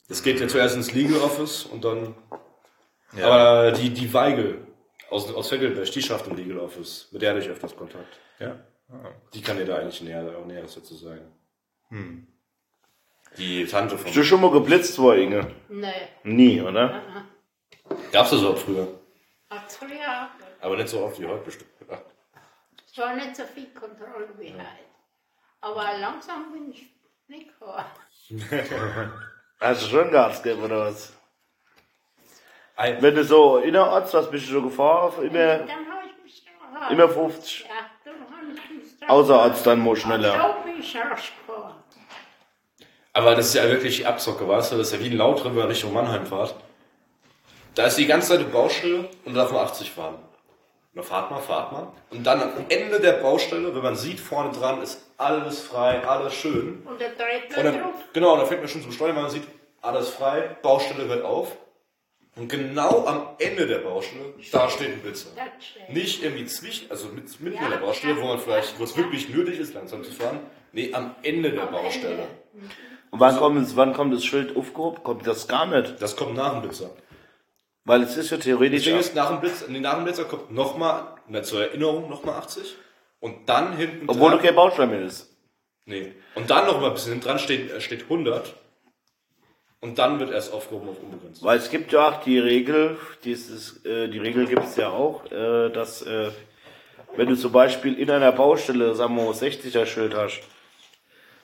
das 0.08 0.22
geht 0.24 0.40
ja 0.40 0.48
zuerst 0.48 0.76
ins 0.76 0.92
Legal 0.94 1.20
Office 1.22 1.64
und 1.66 1.84
dann, 1.84 2.16
Ja. 3.18 3.28
aber 3.28 3.72
die, 3.72 3.90
die 3.90 4.14
Weigel 4.14 4.66
aus, 5.10 5.34
aus 5.34 5.50
Feckelberg, 5.50 5.90
die 5.92 6.02
schafft 6.02 6.28
im 6.28 6.36
Legal 6.36 6.60
Office, 6.60 7.08
mit 7.12 7.22
der 7.22 7.32
hatte 7.32 7.40
ich 7.42 7.50
öfters 7.50 7.76
Kontakt. 7.76 8.20
Ja. 8.40 8.60
Die 9.34 9.42
kann 9.42 9.58
dir 9.58 9.66
da 9.66 9.78
eigentlich 9.78 10.02
näher, 10.02 10.38
auch 10.38 10.46
näheres 10.46 10.76
dazu 10.76 10.96
sagen. 10.96 11.32
Die 13.38 13.66
Tante 13.66 13.96
von. 13.98 14.06
Bist 14.06 14.16
du 14.16 14.24
schon 14.24 14.42
mal 14.42 14.52
geblitzt 14.52 14.98
worden, 15.00 15.22
Inge? 15.22 15.52
Nee. 15.70 15.92
Nie, 16.24 16.62
oder? 16.62 17.02
Gab's 18.12 18.32
das 18.32 18.44
auch 18.44 18.58
früher. 18.58 18.88
Hat 19.50 19.72
früher 19.72 20.30
Aber 20.62 20.76
nicht 20.78 20.90
so 20.90 21.04
oft 21.04 21.20
wie 21.20 21.26
heute 21.26 21.44
bestimmt. 21.44 21.70
Ja. 21.90 22.02
Es 22.88 22.98
war 22.98 23.16
nicht 23.16 23.36
so 23.36 23.44
viel 23.44 23.68
Kontrolle 23.74 24.28
wie 24.38 24.54
heute. 24.54 24.66
Aber 25.62 25.98
langsam 26.00 26.52
bin 26.52 26.72
ich 26.72 26.88
gekommen. 27.28 27.86
Hast 29.60 29.84
du 29.84 29.88
schon 29.88 30.12
Gas 30.12 30.42
gegeben, 30.44 30.64
oder 30.64 30.86
was? 30.88 31.14
Ein, 32.76 33.02
Wenn 33.02 33.16
du 33.16 33.24
so 33.24 33.58
innerorts, 33.58 34.14
was 34.14 34.30
bist 34.30 34.48
du 34.48 34.52
schon 34.54 34.64
gefahren? 34.64 35.14
Immer, 35.24 35.60
Dann 35.60 35.70
habe 35.70 36.08
ich 36.08 36.24
mich 36.24 36.46
noch 36.74 36.92
immer 36.92 37.10
50. 37.10 37.62
Ja, 37.62 37.68
dann 38.04 38.14
habe 38.16 38.52
ich 38.54 38.70
mich 39.00 39.10
Außerorts 39.10 39.64
dann 39.64 39.80
mal 39.80 39.96
schneller. 39.96 40.56
So 40.58 40.64
bin 40.70 40.80
ich 40.82 40.98
rasch 40.98 41.32
gefahren. 41.48 41.76
aber 43.14 43.36
das 43.36 43.48
ist 43.48 43.56
ja 43.56 43.64
wirklich 43.70 44.06
Abzocke, 44.06 44.48
weißt 44.48 44.74
du? 44.74 44.78
Das 44.78 44.88
ist 44.88 44.94
ja 44.94 45.00
wie 45.00 45.10
ein 45.12 45.18
Laut 45.18 45.42
drin, 45.44 45.52
wenn 45.54 45.60
man 45.60 45.68
Richtung 45.70 45.94
Mannheim 45.94 46.26
fahrt. 46.26 46.56
Da 47.76 47.86
ist 47.88 47.98
die 47.98 48.08
ganze 48.08 48.30
Zeit 48.30 48.40
eine 48.40 48.50
Baustelle 48.50 49.10
und 49.24 49.34
da 49.34 49.42
darf 49.44 49.52
man 49.52 49.62
80 49.66 49.92
fahren. 49.92 50.18
Na, 50.96 51.02
fahrt 51.02 51.30
mal, 51.30 51.40
fahrt 51.42 51.72
mal. 51.74 51.92
Und 52.10 52.24
dann 52.26 52.42
am 52.42 52.54
Ende 52.70 53.00
der 53.02 53.14
Baustelle, 53.14 53.76
wenn 53.76 53.84
man 53.84 53.96
sieht, 53.98 54.20
vorne 54.20 54.52
dran 54.58 54.82
ist 54.82 55.02
alles 55.18 55.60
frei, 55.62 56.02
alles 56.08 56.34
schön. 56.34 56.84
Und 56.86 57.00
der 57.02 57.10
dreht 57.10 57.56
Und 57.58 57.66
dann, 57.66 57.82
drauf. 57.82 57.94
genau, 58.14 58.32
und 58.34 58.40
dann 58.40 58.48
fängt 58.48 58.62
man 58.62 58.70
schon 58.70 58.82
zum 58.82 58.94
Steuern, 58.94 59.16
man 59.16 59.30
sieht, 59.30 59.44
alles 59.82 60.10
frei, 60.10 60.56
Baustelle 60.62 61.08
hört 61.08 61.24
auf. 61.26 61.52
Und 62.38 62.48
genau 62.50 63.06
am 63.06 63.28
Ende 63.40 63.68
der 63.68 63.80
Baustelle, 63.80 64.34
da 64.52 64.70
steht 64.70 64.88
ein 64.94 65.00
Blitzer. 65.02 65.30
Das 65.36 65.66
steht. 65.66 65.90
Nicht 65.90 66.24
irgendwie 66.24 66.46
zwischen, 66.46 66.90
also 66.92 67.08
mit, 67.10 67.40
mitten 67.42 67.58
Ja, 67.58 67.66
in 67.66 67.72
der 67.72 67.78
Baustelle, 67.78 68.18
wo 68.22 68.26
man 68.28 68.40
vielleicht, 68.40 68.78
wo 68.80 68.84
es 68.84 68.92
ja. 68.92 68.98
wirklich 69.04 69.30
nötig 69.30 69.60
ist, 69.60 69.74
langsam 69.74 70.04
zu 70.04 70.12
fahren. 70.12 70.40
Nee, 70.74 70.92
am 70.94 71.16
Ende 71.24 71.52
der 71.52 71.64
Am 71.64 71.72
Baustelle. 71.72 72.12
Ende. 72.14 72.28
Und 73.12 73.20
wann 73.22 73.38
kommt, 73.38 73.62
es- 73.62 73.76
wann 73.78 73.94
kommt 73.94 74.14
das 74.14 74.26
Schild 74.26 74.56
aufgehoben? 74.58 75.02
Kommt 75.04 75.26
das 75.28 75.48
gar 75.48 75.66
nicht. 75.66 76.02
Das 76.02 76.16
kommt 76.18 76.36
nach 76.36 76.52
dem 76.54 76.62
Blitzer. 76.64 76.90
Weil 77.86 78.02
es 78.02 78.18
ist 78.18 78.32
ja 78.32 78.38
theoretisch. 78.38 78.84
Deswegen 78.84 79.00
ist 79.00 79.16
nach 79.16 79.30
dem 79.30 79.40
Blitzer, 79.40 79.66
nee, 79.70 79.80
nach 79.80 79.96
dem 79.96 80.04
Blitzer 80.04 80.26
kommt 80.26 80.52
nochmal, 80.52 81.04
zur 81.44 81.62
Erinnerung 81.62 82.10
nochmal 82.10 82.40
80. 82.40 82.76
Und 83.20 83.48
dann 83.48 83.78
hinten 83.78 84.10
Obwohl 84.10 84.32
du 84.32 84.38
dran, 84.38 84.46
kein 84.46 84.56
Baustein 84.56 84.90
mehr 84.90 85.02
ist. 85.02 85.30
nee. 85.86 86.14
Und 86.34 86.50
dann 86.50 86.66
noch 86.66 86.82
mal 86.82 86.88
ein 86.88 86.94
bisschen 86.94 87.14
hinten 87.14 87.28
dran 87.28 87.40
steht, 87.40 87.72
äh, 87.72 87.80
steht 87.80 88.04
100. 88.04 88.54
Und 89.82 90.00
dann 90.00 90.20
wird 90.20 90.32
erst 90.32 90.52
aufgehoben 90.52 90.90
auf 90.90 91.00
unbegrenzt. 91.00 91.44
Weil 91.44 91.60
es 91.60 91.70
gibt 91.70 91.92
ja 91.92 92.10
auch 92.10 92.24
die 92.24 92.40
Regel, 92.40 92.98
dieses, 93.24 93.86
äh, 93.86 94.08
die 94.08 94.18
Regel 94.18 94.48
gibt 94.48 94.64
es 94.64 94.76
ja 94.78 94.90
auch, 94.90 95.32
äh, 95.32 95.70
dass 95.70 96.02
äh, 96.02 96.32
wenn 97.16 97.28
du 97.28 97.36
zum 97.36 97.52
Beispiel 97.52 97.94
in 98.00 98.10
einer 98.10 98.32
Baustelle, 98.32 98.96
sagen 98.96 99.16
wir 99.16 99.26
mal, 99.26 99.32
60er 99.32 99.86
Schild 99.86 100.16
hast 100.16 100.42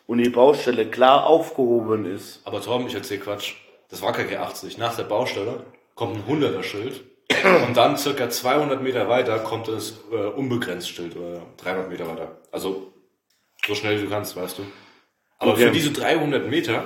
und 0.07 0.17
die 0.17 0.29
Baustelle 0.29 0.87
klar 0.87 1.27
aufgehoben 1.27 2.05
ist, 2.05 2.41
Aber 2.45 2.61
Torben, 2.61 2.87
ich 2.87 2.95
erzähl 2.95 3.19
Quatsch. 3.19 3.53
Das 3.89 4.01
war 4.01 4.11
kein 4.11 4.27
G80. 4.27 4.79
Nach 4.79 4.95
der 4.95 5.03
Baustelle 5.03 5.63
kommt 5.95 6.15
ein 6.17 6.23
100er 6.41 6.63
Schild. 6.63 7.03
Und 7.65 7.75
dann 7.77 7.97
circa 7.97 8.29
200 8.29 8.81
Meter 8.83 9.07
weiter 9.07 9.39
kommt 9.39 9.67
das 9.67 9.99
äh, 10.11 10.15
unbegrenzt 10.15 10.89
Schild 10.89 11.15
oder 11.15 11.41
300 11.57 11.89
Meter 11.89 12.07
weiter. 12.07 12.37
Also 12.51 12.91
so 13.65 13.73
schnell 13.73 13.97
wie 13.99 14.03
du 14.03 14.09
kannst, 14.09 14.35
weißt 14.35 14.59
du. 14.59 14.63
Aber 15.39 15.53
Okay. 15.53 15.67
für 15.67 15.71
diese 15.71 15.91
300 15.91 16.47
Meter 16.49 16.85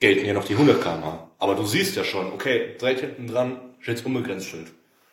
gelten 0.00 0.24
ja 0.24 0.32
noch 0.34 0.44
die 0.44 0.54
100 0.54 0.80
km/h. 0.80 1.28
Aber 1.38 1.54
du 1.56 1.64
siehst 1.64 1.96
ja 1.96 2.04
schon, 2.04 2.32
okay, 2.32 2.76
direkt 2.80 3.00
hinten 3.00 3.26
dran 3.26 3.58
steht 3.80 4.04
unbegrenzt 4.06 4.48
Schild. 4.48 4.68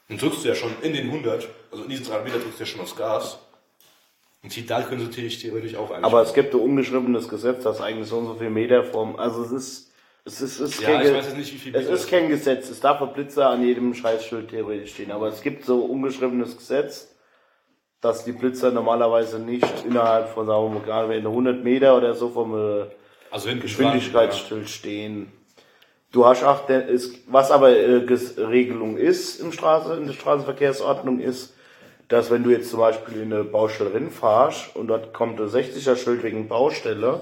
Dann 0.08 0.17
drückst 0.17 0.44
du 0.44 0.50
ja 0.50 0.56
schon 0.56 0.72
in 0.82 0.94
den 0.94 1.08
100, 1.08 1.50
also 1.72 1.84
in 1.84 1.89
diese 1.89 2.04
300 2.04 2.26
Meter 2.26 2.39
drückst 2.39 2.60
du 2.60 2.63
ja 2.63 2.67
schon 2.67 2.82
aufs 2.82 2.96
Gas. 2.96 3.39
Und 4.44 4.70
da 4.70 4.82
könnte 4.82 5.22
ich 5.22 5.39
theoretisch 5.39 5.76
auch 5.76 5.84
einstellen. 5.91 6.06
aber 6.06 6.22
es 6.22 6.34
gibt 6.34 6.54
ein 6.54 6.60
ungeschriebenes 6.62 7.28
Gesetz, 7.28 7.63
das 7.63 7.80
eigentlich 7.80 8.08
so 8.08 8.17
und 8.17 8.26
so 8.28 8.36
viel 8.36 8.50
Meter 8.50 8.84
vom, 8.84 9.15
also 9.17 9.44
es 9.44 9.52
ist, 9.52 9.90
es 10.26 10.42
ist, 10.42 10.60
es 10.60 10.74
ist, 10.74 10.82
Ja, 10.82 10.92
kein, 10.92 11.08
ich 11.08 11.14
weiß 11.14 11.26
jetzt 11.26 11.38
nicht, 11.38 11.54
wie 11.54 11.58
viel 11.58 11.76
es 11.76 11.88
ist 11.88 12.10
kein 12.10 12.30
Gesetz, 12.30 12.70
es 12.70 12.80
darf 12.80 13.02
ein 13.02 13.14
Blitzer 13.14 13.50
an 13.50 13.64
jedem 13.64 13.94
Scheißschild 13.94 14.50
theoretisch 14.50 14.94
stehen, 14.94 15.12
aber 15.12 15.28
es 15.28 15.42
gibt 15.42 15.66
so 15.66 15.84
ungeschriebenes 15.86 16.58
Gesetz, 16.58 17.16
dass 18.02 18.24
die 18.24 18.32
Blitzer 18.32 18.72
normalerweise 18.72 19.40
nicht 19.40 19.66
innerhalb 19.86 20.30
von, 20.30 20.46
sagen 20.48 20.64
wir 20.66 20.80
mal, 20.80 20.86
gerade 20.86 21.10
wenn 21.10 21.26
100 21.26 21.64
Meter 21.64 21.98
oder 21.98 22.14
so 22.14 22.30
vom 22.30 22.54
äh, 22.54 22.86
also 23.32 23.50
hinten 23.50 23.62
dran, 23.62 23.62
Geschwindigkeitsstill 23.62 24.68
stehen. 24.68 25.32
Du 26.12 26.26
hast 26.26 26.44
auch, 26.44 26.68
was 27.28 27.52
aber 27.52 27.70
äh, 27.70 28.04
Regelung 28.38 28.98
ist 28.98 29.40
im 29.40 29.52
Straße, 29.52 29.96
in 29.96 30.08
der 30.08 30.14
Straßenverkehrsordnung 30.14 31.20
ist, 31.20 31.56
dass 32.10 32.30
wenn 32.30 32.44
du 32.44 32.50
jetzt 32.50 32.70
zum 32.70 32.80
Beispiel 32.80 33.22
in 33.22 33.34
eine 33.34 33.46
Baustelle 33.46 33.94
reinfährst 33.94 34.76
und 34.76 34.88
dort 34.88 35.14
kommt 35.14 35.40
ein 35.40 35.48
60er 35.48 35.96
Schild 35.96 36.24
wegen 36.24 36.50
Baustelle, 36.50 37.22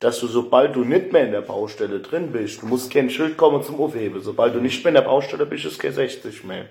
dass 0.00 0.20
du 0.20 0.28
sobald 0.28 0.76
du 0.76 0.84
nicht 0.84 1.12
mehr 1.12 1.24
in 1.24 1.32
der 1.32 1.40
Baustelle 1.40 2.00
drin 2.00 2.30
bist, 2.30 2.62
du 2.62 2.66
musst 2.66 2.92
kein 2.92 3.10
Schild 3.10 3.36
kommen 3.36 3.62
zum 3.62 3.80
Aufheben. 3.80 4.20
Sobald 4.20 4.54
du 4.54 4.60
nicht 4.60 4.84
mehr 4.84 4.90
in 4.90 4.94
der 4.94 5.02
Baustelle 5.02 5.46
bist, 5.46 5.64
ist 5.64 5.78
kein 5.78 5.92
60 5.92 6.44
mehr. 6.44 6.66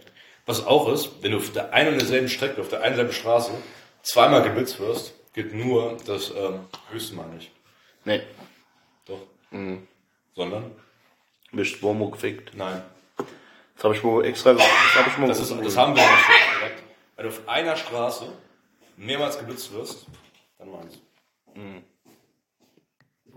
Was 0.45 0.65
auch 0.65 0.91
ist, 0.91 1.21
wenn 1.21 1.31
du 1.31 1.37
auf 1.37 1.51
der 1.51 1.73
einen 1.73 1.93
und 1.93 2.01
derselben 2.01 2.29
Strecke, 2.29 2.61
auf 2.61 2.69
der 2.69 2.81
einen 2.81 2.91
und 2.91 2.97
derselben 2.97 3.13
Straße, 3.13 3.51
zweimal 4.01 4.43
geblitzt 4.43 4.79
wirst, 4.79 5.13
gilt 5.33 5.53
nur 5.53 5.97
das 6.05 6.31
ähm, 6.31 6.61
höchste 6.89 7.15
Mal 7.15 7.27
nicht. 7.27 7.51
Nee. 8.05 8.21
Doch. 9.05 9.19
Sondern? 10.35 10.71
Bist 11.51 11.83
Womo 11.83 12.09
gefickt. 12.09 12.55
Nein. 12.55 12.81
Das 13.75 13.83
habe 13.83 13.95
ich 13.95 14.03
mal 14.03 14.25
extra, 14.25 14.53
das 14.53 14.63
habe 14.95 15.09
ich 15.09 15.17
mal 15.17 15.27
Das, 15.27 15.39
ist, 15.39 15.51
das 15.51 15.77
haben 15.77 15.95
wir 15.95 16.01
nicht 16.01 16.27
direkt. 16.59 16.83
Wenn 17.15 17.25
du 17.25 17.29
auf 17.29 17.47
einer 17.47 17.75
Straße 17.75 18.31
mehrmals 18.95 19.37
geblitzt 19.37 19.73
wirst, 19.73 20.07
dann 20.57 20.71
meinst 20.71 20.95
du. 20.95 21.61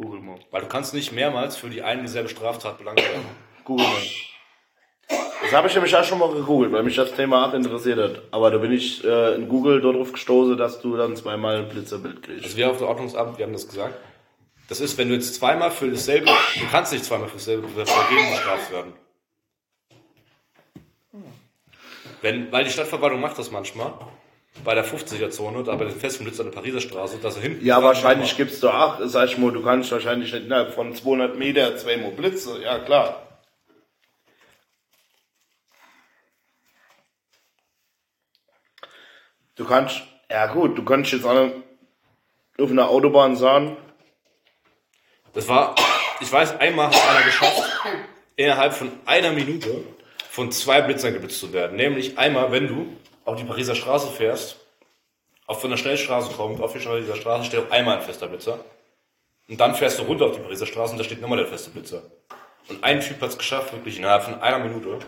Google 0.00 0.20
mal. 0.20 0.38
Weil 0.50 0.62
du 0.62 0.68
kannst 0.68 0.94
nicht 0.94 1.12
mehrmals 1.12 1.56
für 1.56 1.68
die 1.68 1.82
eine 1.82 2.02
dieselbe 2.02 2.28
Straftat 2.28 2.78
belangt 2.78 3.02
werden. 3.02 3.24
Google 3.64 3.86
mal. 3.86 4.02
Das 5.42 5.52
habe 5.52 5.68
ich 5.68 5.74
nämlich 5.74 5.96
auch 5.96 6.04
schon 6.04 6.18
mal 6.18 6.32
gegoogelt, 6.32 6.70
weil 6.72 6.82
mich 6.82 6.96
das 6.96 7.12
Thema 7.14 7.48
auch 7.48 7.54
interessiert 7.54 7.98
hat. 7.98 8.22
Aber 8.30 8.50
da 8.50 8.58
bin 8.58 8.72
ich 8.72 9.02
äh, 9.04 9.34
in 9.34 9.48
Google 9.48 9.80
darauf 9.80 10.12
gestoßen, 10.12 10.56
dass 10.56 10.80
du 10.80 10.96
dann 10.96 11.16
zweimal 11.16 11.58
ein 11.58 11.68
Blitzerbild 11.68 12.22
kriegst. 12.22 12.44
Also 12.44 12.56
wir 12.56 12.70
auf 12.70 12.78
der 12.78 12.88
Ordnungsamt, 12.88 13.38
wir 13.38 13.46
haben 13.46 13.52
das 13.52 13.66
gesagt. 13.66 13.94
Das 14.68 14.80
ist, 14.80 14.96
wenn 14.98 15.08
du 15.08 15.14
jetzt 15.14 15.34
zweimal 15.34 15.72
für 15.72 15.90
dasselbe, 15.90 16.26
du 16.26 16.66
kannst 16.70 16.92
nicht 16.92 17.04
zweimal 17.04 17.28
für 17.28 17.38
dasselbe 17.38 17.66
Vergehen 17.68 18.30
bestraft 18.30 18.70
werden. 18.70 18.92
Wenn, 22.22 22.52
weil 22.52 22.64
die 22.64 22.70
Stadtverwaltung 22.70 23.20
macht 23.20 23.38
das 23.38 23.50
manchmal, 23.50 23.94
bei 24.64 24.74
der 24.74 24.84
50er-Zone, 24.84 25.64
da 25.64 25.74
bei 25.76 25.84
den 25.84 25.94
festen 25.94 26.24
Blitz 26.24 26.40
an 26.40 26.46
der 26.46 26.52
Pariser 26.52 26.80
Straße, 26.80 27.18
dass 27.18 27.36
er 27.36 27.42
hinten... 27.42 27.64
Ja, 27.64 27.82
wahrscheinlich 27.82 28.36
gibt's 28.36 28.60
da 28.60 28.84
auch, 28.84 29.00
sag 29.04 29.28
ich 29.28 29.38
mal, 29.38 29.52
du 29.52 29.62
kannst 29.62 29.90
wahrscheinlich 29.92 30.32
nicht 30.32 30.44
innerhalb 30.44 30.74
von 30.74 30.94
200 30.94 31.36
Meter 31.36 31.76
zweimal 31.76 32.10
Blitze. 32.10 32.62
Ja, 32.62 32.78
klar. 32.78 33.26
Du 39.56 39.64
kannst, 39.64 40.02
ja 40.30 40.46
gut, 40.46 40.78
du 40.78 40.84
kannst 40.84 41.12
jetzt 41.12 41.26
auch 41.26 41.50
auf 42.58 42.70
einer 42.70 42.88
Autobahn 42.88 43.36
sagen, 43.36 43.76
Das 45.32 45.46
war, 45.46 45.76
ich 46.20 46.30
weiß, 46.30 46.58
einmal 46.58 46.88
hat 46.88 47.08
einer 47.08 47.24
geschafft, 47.24 47.62
innerhalb 48.36 48.74
von 48.74 48.90
einer 49.06 49.32
Minute 49.32 49.84
von 50.28 50.50
zwei 50.50 50.80
Blitzern 50.80 51.12
geblitzt 51.12 51.38
zu 51.38 51.52
werden. 51.52 51.76
Nämlich 51.76 52.18
einmal, 52.18 52.50
wenn 52.50 52.66
du 52.66 52.96
auf 53.24 53.36
die 53.36 53.44
Pariser 53.44 53.74
Straße 53.74 54.08
fährst, 54.08 54.56
auf 55.46 55.60
von 55.60 55.70
der 55.70 55.76
Schnellstraße 55.76 56.32
kommt, 56.32 56.60
auf 56.60 56.72
die 56.72 56.78
Pariser 56.78 57.16
Straße 57.16 57.44
steht 57.44 57.60
auf 57.60 57.72
einmal 57.72 57.98
ein 57.98 58.02
fester 58.02 58.28
Blitzer. 58.28 58.64
Und 59.48 59.60
dann 59.60 59.74
fährst 59.74 59.98
du 59.98 60.02
runter 60.04 60.26
auf 60.26 60.36
die 60.36 60.42
Pariser 60.42 60.66
Straße 60.66 60.92
und 60.92 60.98
da 60.98 61.04
steht 61.04 61.20
nochmal 61.20 61.38
der 61.38 61.48
feste 61.48 61.70
Blitzer. 61.70 62.02
Und 62.68 62.84
ein 62.84 63.00
Typ 63.00 63.20
hat 63.20 63.30
es 63.30 63.38
geschafft, 63.38 63.72
wirklich 63.72 63.98
innerhalb 63.98 64.22
von 64.22 64.40
einer 64.40 64.60
Minute 64.60 65.00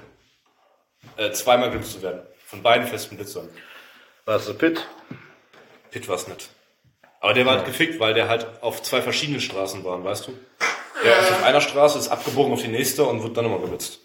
äh, 1.16 1.30
zweimal 1.30 1.70
geblitzt 1.70 1.92
zu 1.92 2.02
werden. 2.02 2.22
Von 2.46 2.62
beiden 2.62 2.86
festen 2.86 3.16
Blitzern. 3.16 3.48
was 4.24 4.48
ist 4.48 4.58
Pit? 4.58 4.86
Pitt 5.90 6.08
war's 6.08 6.28
nicht. 6.28 6.50
Aber 7.20 7.34
der 7.34 7.46
war 7.46 7.54
halt 7.54 7.64
gefickt, 7.64 8.00
weil 8.00 8.14
der 8.14 8.28
halt 8.28 8.46
auf 8.62 8.82
zwei 8.82 9.00
verschiedenen 9.00 9.40
Straßen 9.40 9.84
war, 9.84 10.02
weißt 10.02 10.26
du? 10.26 10.38
Der 11.04 11.18
ist 11.18 11.30
auf 11.30 11.44
einer 11.44 11.60
Straße, 11.60 11.98
ist 11.98 12.08
abgebogen 12.08 12.52
auf 12.52 12.62
die 12.62 12.68
nächste 12.68 13.04
und 13.04 13.22
wird 13.22 13.36
dann 13.36 13.44
nochmal 13.44 13.60
geblitzt. 13.60 14.00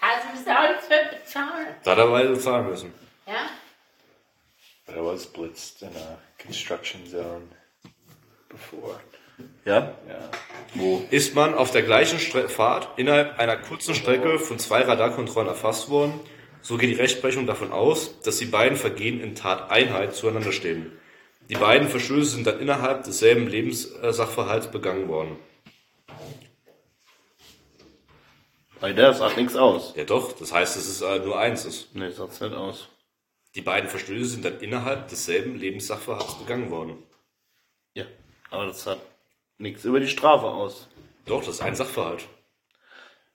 Also 0.00 0.28
wir 0.32 0.44
sollen 0.44 0.76
es 0.78 0.86
für 0.86 1.16
bezahlen. 1.16 1.66
Da 1.84 1.90
hat 1.92 1.98
er 1.98 2.12
weiter 2.12 2.38
zahlen 2.38 2.68
müssen. 2.68 2.94
Ja? 4.94 5.02
But 5.02 5.02
I 5.02 5.06
was 5.06 5.26
blitzed 5.26 5.82
in 5.82 5.88
a 5.88 6.18
construction 6.38 7.06
zone. 7.06 7.48
before. 8.52 9.00
Ja? 9.64 9.94
Ist 11.10 11.34
man 11.34 11.54
auf 11.54 11.70
der 11.70 11.82
gleichen 11.82 12.18
Stre 12.18 12.48
Fahrt 12.48 12.88
innerhalb 12.96 13.38
einer 13.38 13.56
kurzen 13.56 13.94
Strecke 13.94 14.38
von 14.38 14.58
zwei 14.58 14.82
Radarkontrollen 14.82 15.48
erfasst 15.48 15.88
worden, 15.90 16.20
so 16.60 16.76
geht 16.76 16.90
die 16.90 17.00
Rechtsprechung 17.00 17.46
davon 17.46 17.72
aus, 17.72 18.20
dass 18.20 18.38
die 18.38 18.46
beiden 18.46 18.78
Vergehen 18.78 19.20
in 19.20 19.34
Tateinheit 19.34 20.14
zueinander 20.14 20.52
stehen. 20.52 20.92
Die 21.48 21.56
beiden 21.56 21.88
Verstöße 21.88 22.30
sind 22.30 22.46
dann 22.46 22.60
innerhalb 22.60 23.02
desselben 23.04 23.48
Lebenssachverhalts 23.48 24.70
begangen 24.70 25.08
worden. 25.08 25.36
Bei 28.80 28.92
der 28.92 29.12
sagt 29.14 29.36
nichts 29.36 29.56
aus. 29.56 29.94
Ja 29.96 30.04
doch, 30.04 30.32
das 30.32 30.52
heißt, 30.52 30.76
dass 30.76 30.86
es 30.86 31.00
äh, 31.02 31.18
nur 31.18 31.38
eins 31.38 31.64
ist. 31.64 31.94
Nee, 31.94 32.10
sagt's 32.10 32.40
nicht 32.40 32.54
aus. 32.54 32.88
Die 33.54 33.60
beiden 33.60 33.88
Verstöße 33.88 34.30
sind 34.30 34.44
dann 34.44 34.60
innerhalb 34.60 35.08
desselben 35.08 35.56
Lebenssachverhalts 35.56 36.38
begangen 36.38 36.70
worden. 36.70 37.02
Ja. 37.94 38.04
Aber 38.50 38.66
das 38.66 38.82
sagt 38.82 39.02
nichts 39.58 39.84
über 39.84 40.00
die 40.00 40.08
Strafe 40.08 40.46
aus. 40.46 40.88
Doch, 41.26 41.40
das 41.44 41.56
ist 41.56 41.60
ein 41.60 41.76
Sachverhalt. 41.76 42.26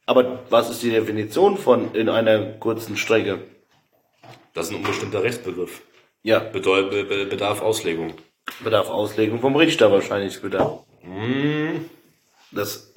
Aber 0.05 0.43
was 0.49 0.69
ist 0.69 0.81
die 0.81 0.89
Definition 0.89 1.57
von 1.57 1.93
in 1.93 2.09
einer 2.09 2.53
kurzen 2.53 2.97
Strecke? 2.97 3.45
Das 4.53 4.67
ist 4.67 4.73
ein 4.73 4.77
unbestimmter 4.77 5.21
Rechtsbegriff. 5.21 5.81
Ja, 6.23 6.39
Bedeu 6.39 6.89
be 6.89 7.03
be 7.03 7.25
bedarf 7.25 7.61
Auslegung. 7.61 8.13
bedarf 8.63 8.89
Auslegung 8.89 9.39
vom 9.39 9.55
Richter 9.55 9.91
wahrscheinlich 9.91 10.43
wieder. 10.43 10.83
Das, 12.51 12.93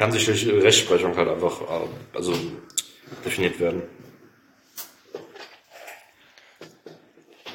Kann 0.00 0.12
sich 0.12 0.24
durch 0.24 0.46
Rechtsprechung 0.46 1.14
halt 1.14 1.28
einfach 1.28 1.60
äh, 1.60 1.86
also 2.14 2.32
definiert 3.24 3.58
werden. 3.60 3.82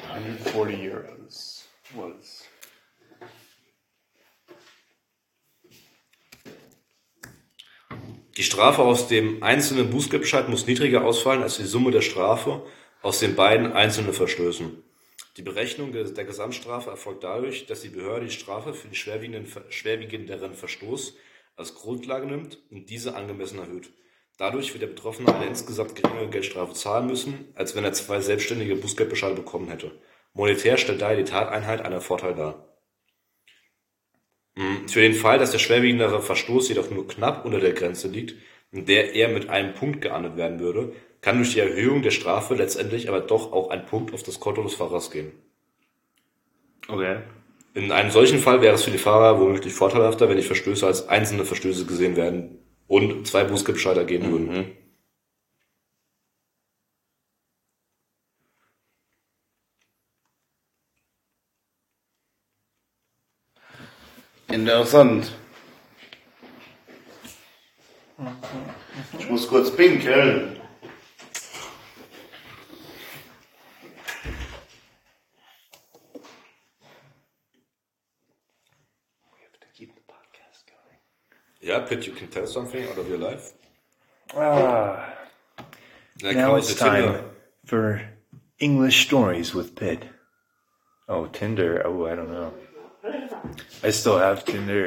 140 0.08 0.92
euros 0.92 1.68
was. 1.94 2.44
Die 8.36 8.42
Strafe 8.42 8.82
aus 8.82 9.08
dem 9.08 9.42
einzelnen 9.42 9.90
Bußgeldbescheid 9.90 10.48
muss 10.48 10.66
niedriger 10.66 11.04
ausfallen 11.04 11.42
als 11.42 11.56
die 11.56 11.64
Summe 11.64 11.90
der 11.90 12.02
Strafe 12.02 12.66
aus 13.00 13.20
den 13.20 13.34
beiden 13.34 13.72
einzelnen 13.72 14.12
Verstößen. 14.12 14.82
Die 15.38 15.42
Berechnung 15.42 15.92
der, 15.92 16.24
Gesamtstrafe 16.24 16.90
erfolgt 16.90 17.24
dadurch, 17.24 17.66
dass 17.66 17.82
die 17.82 17.88
Behörde 17.88 18.26
die 18.26 18.32
Strafe 18.32 18.74
für 18.74 18.88
den 18.88 18.94
schwerwiegenden, 18.94 19.46
schwerwiegenderen 19.70 20.54
Verstoß 20.54 21.14
als 21.56 21.74
Grundlage 21.74 22.26
nimmt 22.26 22.58
und 22.70 22.90
diese 22.90 23.14
angemessen 23.14 23.58
erhöht. 23.58 23.90
Dadurch 24.38 24.74
wird 24.74 24.82
der 24.82 24.88
Betroffene 24.88 25.34
eine 25.34 25.46
insgesamt 25.46 25.96
geringere 25.96 26.28
Geldstrafe 26.28 26.74
zahlen 26.74 27.06
müssen, 27.06 27.48
als 27.54 27.74
wenn 27.74 27.84
er 27.84 27.94
zwei 27.94 28.20
selbstständige 28.20 28.76
Bußgeldbescheide 28.76 29.34
bekommen 29.34 29.68
hätte. 29.68 29.92
Monetär 30.34 30.76
stellt 30.76 31.00
daher 31.00 31.16
die 31.16 31.24
Tateinheit 31.24 31.80
einen 31.80 32.02
Vorteil 32.02 32.34
dar. 32.34 32.66
Für 34.88 35.00
den 35.00 35.14
Fall, 35.14 35.38
dass 35.38 35.52
der 35.52 35.58
schwerwiegendere 35.58 36.20
Verstoß 36.20 36.68
jedoch 36.68 36.90
nur 36.90 37.08
knapp 37.08 37.44
unter 37.46 37.60
der 37.60 37.72
Grenze 37.72 38.08
liegt, 38.08 38.34
in 38.72 38.84
der 38.84 39.14
er 39.14 39.28
mit 39.28 39.48
einem 39.48 39.74
Punkt 39.74 40.02
geahndet 40.02 40.36
werden 40.36 40.60
würde, 40.60 40.92
kann 41.22 41.36
durch 41.36 41.54
die 41.54 41.60
Erhöhung 41.60 42.02
der 42.02 42.10
Strafe 42.10 42.54
letztendlich 42.54 43.08
aber 43.08 43.20
doch 43.20 43.52
auch 43.52 43.70
ein 43.70 43.86
Punkt 43.86 44.12
auf 44.12 44.22
das 44.22 44.40
Konto 44.40 44.62
des 44.62 44.74
Fahrers 44.74 45.10
gehen. 45.10 45.32
okay. 46.88 47.20
In 47.74 47.92
einem 47.92 48.10
solchen 48.10 48.38
Fall 48.38 48.62
wäre 48.62 48.74
es 48.74 48.84
für 48.84 48.90
die 48.90 48.98
Fahrer 48.98 49.38
womöglich 49.38 49.74
vorteilhafter, 49.74 50.30
wenn 50.30 50.38
die 50.38 50.42
Verstöße 50.42 50.86
als 50.86 51.08
einzelne 51.08 51.44
Verstöße 51.44 51.84
gesehen 51.84 52.16
werden 52.16 52.58
und 52.88 53.26
zwei 53.26 53.44
Bußgeldbescheide 53.44 54.00
ergehen 54.00 54.30
würden. 54.30 54.76
Interessant. 64.48 65.32
Ich 69.18 69.28
muss 69.28 69.48
kurz 69.48 69.74
pinkeln. 69.74 70.60
Yeah, 81.66 81.80
Pitt, 81.80 82.06
you 82.06 82.12
can 82.12 82.28
tell 82.28 82.46
something 82.46 82.88
out 82.88 82.96
of 82.96 83.08
your 83.08 83.18
life? 83.18 83.52
Ah, 84.36 85.14
Like 86.22 86.36
now 86.36 86.54
it's 86.54 86.72
the 86.72 86.78
Tinder- 86.78 87.18
time 87.18 87.30
for 87.64 88.02
English 88.60 89.04
stories 89.06 89.52
with 89.52 89.74
Pitt. 89.74 90.04
Oh, 91.08 91.26
Tinder. 91.26 91.82
Oh, 91.84 92.06
I 92.06 92.14
don't 92.14 92.30
know. 92.30 92.54
I 93.82 93.90
still 93.90 94.18
have 94.18 94.44
Tinder. 94.44 94.86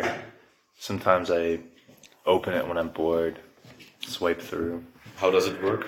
Sometimes 0.77 1.29
I 1.29 1.59
open 2.25 2.53
it 2.53 2.65
when 2.65 2.77
I'm 2.77 2.89
bored, 2.89 3.39
swipe 3.99 4.41
through. 4.41 4.85
How 5.17 5.29
does 5.31 5.47
it 5.47 5.61
work? 5.61 5.85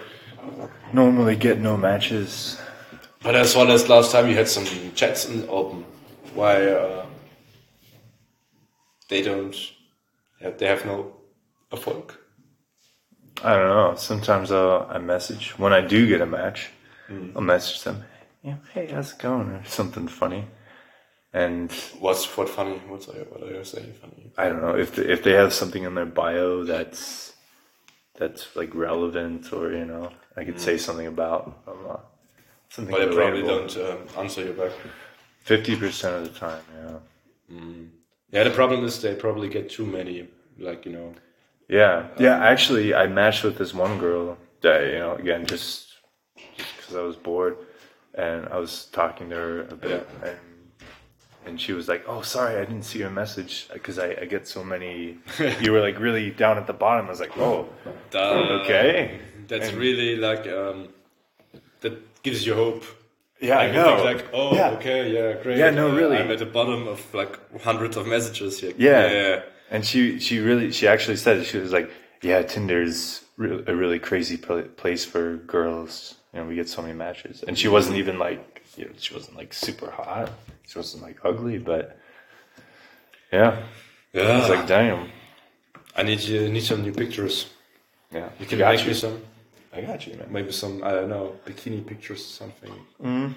Normally 0.92 1.38
get 1.38 1.60
no 1.60 1.78
matches. 1.78 2.60
But 3.24 3.36
as 3.36 3.56
well 3.56 3.72
as 3.72 3.88
last 3.88 4.12
time 4.12 4.28
you 4.28 4.36
had 4.36 4.50
some 4.50 4.66
chats 4.94 5.26
in 5.30 5.48
open. 5.48 5.86
Why 6.34 6.66
uh, 6.66 7.06
they 9.08 9.22
don't 9.22 9.56
have, 10.42 10.58
they 10.58 10.68
have 10.68 10.86
no 10.86 11.16
Erfolg? 11.72 12.12
I 13.44 13.56
don't 13.56 13.70
know. 13.70 13.96
Sometimes 13.96 14.52
I'll, 14.52 14.88
I 14.90 14.98
message 15.00 15.58
when 15.58 15.74
I 15.74 15.82
do 15.82 16.08
get 16.08 16.22
a 16.22 16.26
match. 16.26 16.70
Mm. 17.10 17.36
I'll 17.36 17.42
message 17.42 17.84
them. 17.84 18.04
Yeah, 18.44 18.56
hey, 18.74 18.88
how's 18.88 19.14
it 19.14 19.20
going? 19.20 19.50
Or 19.50 19.64
something 19.66 20.08
funny. 20.08 20.46
And 21.34 21.72
What's 22.00 22.26
what 22.36 22.50
funny? 22.50 22.82
What's 22.88 23.08
what 23.08 23.42
are 23.44 23.54
you 23.54 23.64
saying 23.64 23.94
funny? 24.02 24.32
I 24.38 24.50
don't 24.50 24.62
know 24.62 24.76
if 24.76 24.96
they, 24.96 25.04
if 25.04 25.24
they 25.24 25.32
have 25.32 25.54
something 25.54 25.84
in 25.84 25.96
their 25.96 26.06
bio 26.06 26.64
that's 26.66 27.34
that's 28.18 28.54
like 28.56 28.76
relevant, 28.76 29.54
or 29.54 29.72
you 29.72 29.86
know, 29.86 30.12
I 30.36 30.44
could 30.44 30.60
say 30.60 30.76
mm. 30.76 30.80
something 30.80 31.08
about 31.08 31.58
I 31.68 32.00
something. 32.70 32.94
But 32.94 33.10
they 33.10 33.16
probably 33.16 33.44
don't 33.44 33.78
um, 33.78 34.00
answer 34.18 34.44
you 34.44 34.54
back. 34.54 34.72
Fifty 35.40 35.78
percent 35.78 36.16
of 36.16 36.34
the 36.34 36.40
time, 36.40 36.64
yeah. 36.76 37.56
Mm. 37.56 37.90
Yeah, 38.32 38.44
the 38.44 38.52
problem 38.52 38.84
is 38.86 39.02
they 39.02 39.16
probably 39.16 39.50
get 39.50 39.70
too 39.70 39.86
many. 39.86 40.28
Like 40.58 40.86
you 40.86 40.92
know, 40.92 41.14
Yeah, 41.68 42.08
yeah. 42.18 42.38
Actually, 42.44 42.94
I 42.94 43.08
matched 43.08 43.44
with 43.44 43.58
this 43.58 43.74
one 43.74 43.98
girl 44.00 44.38
that 44.62 44.84
you 44.86 45.00
know, 45.00 45.16
again, 45.16 45.46
just 45.46 45.94
because 46.36 46.96
I 46.96 47.02
was 47.02 47.16
bored, 47.16 47.58
and 48.14 48.48
I 48.50 48.58
was 48.58 48.86
talking 48.86 49.30
to 49.30 49.36
her 49.36 49.62
a 49.64 49.76
bit, 49.76 50.08
and 50.24 50.38
and 51.46 51.60
she 51.60 51.74
was 51.74 51.88
like, 51.88 52.04
"Oh, 52.08 52.22
sorry, 52.22 52.56
I 52.56 52.66
didn't 52.66 52.84
see 52.84 53.00
your 53.00 53.10
message 53.10 53.68
because 53.74 53.98
I, 54.00 54.16
I 54.22 54.26
get 54.26 54.48
so 54.48 54.64
many." 54.64 55.18
you 55.62 55.72
were 55.72 55.82
like 55.82 56.00
really 56.00 56.30
down 56.32 56.58
at 56.58 56.68
the 56.68 56.74
bottom. 56.74 57.08
I 57.08 57.10
was 57.10 57.20
like, 57.20 57.38
"Oh, 57.38 57.70
okay." 58.14 59.20
That's 59.48 59.74
really 59.74 60.16
like 60.16 60.48
um, 60.48 60.90
that 61.82 62.24
gives 62.24 62.46
you 62.46 62.54
hope. 62.54 62.86
Yeah, 63.42 63.58
I 63.58 63.66
Like, 63.66 63.68
you 63.76 63.82
know. 63.82 63.96
think 64.04 64.06
like, 64.22 64.26
oh, 64.34 64.56
yeah. 64.56 64.70
okay, 64.78 65.12
yeah, 65.12 65.42
great. 65.42 65.58
Yeah, 65.58 65.72
no, 65.72 65.90
Uh, 65.90 65.96
really. 65.96 66.18
I'm 66.18 66.30
at 66.32 66.40
the 66.40 66.46
bottom 66.46 66.88
of 66.88 67.02
like 67.14 67.34
hundreds 67.62 67.98
of 67.98 68.06
messages 68.08 68.60
here. 68.62 68.74
Yeah. 68.78 69.12
yeah. 69.12 69.42
And 69.72 69.84
she 69.86 70.20
she 70.20 70.40
really 70.40 70.72
she 70.72 70.88
actually 70.88 71.18
said 71.18 71.38
it. 71.40 71.46
She 71.46 71.58
was 71.58 71.72
like, 71.72 71.90
"Yeah, 72.22 72.42
Tinder's 72.44 73.24
re- 73.38 73.64
a 73.66 73.76
really 73.76 74.00
crazy 74.00 74.38
pl- 74.38 74.70
place 74.82 75.04
for 75.06 75.38
girls. 75.38 76.16
You 76.34 76.42
know, 76.42 76.46
we 76.48 76.56
get 76.56 76.70
so 76.70 76.82
many 76.82 76.94
matches." 76.94 77.44
And 77.48 77.58
she 77.58 77.68
wasn't 77.68 77.98
even 77.98 78.20
like 78.20 78.62
you 78.78 78.86
know, 78.86 78.92
she 78.98 79.14
wasn't 79.14 79.38
like 79.38 79.54
super 79.54 79.90
hot. 79.90 80.30
She 80.68 80.78
wasn't 80.78 81.04
like 81.04 81.18
ugly, 81.24 81.58
but 81.58 81.98
yeah, 83.32 83.64
I 84.14 84.18
Yeah. 84.18 84.40
was 84.40 84.50
like, 84.50 84.68
"Damn." 84.68 85.10
I 85.96 86.04
need 86.04 86.22
you 86.22 86.48
need 86.50 86.64
some 86.64 86.82
new 86.84 86.94
pictures. 86.94 87.48
Yeah, 88.14 88.30
You 88.40 88.46
can 88.46 88.60
make 88.60 88.82
you. 88.82 88.88
me 88.88 88.94
some. 88.94 89.22
I 89.74 89.82
got 89.82 90.06
you, 90.08 90.16
man. 90.18 90.28
Maybe 90.32 90.52
some 90.52 90.84
I 90.84 90.92
don't 90.92 91.10
know 91.10 91.36
bikini 91.46 91.86
pictures, 91.86 92.26
something. 92.26 92.72
Mm-hmm. 93.02 93.34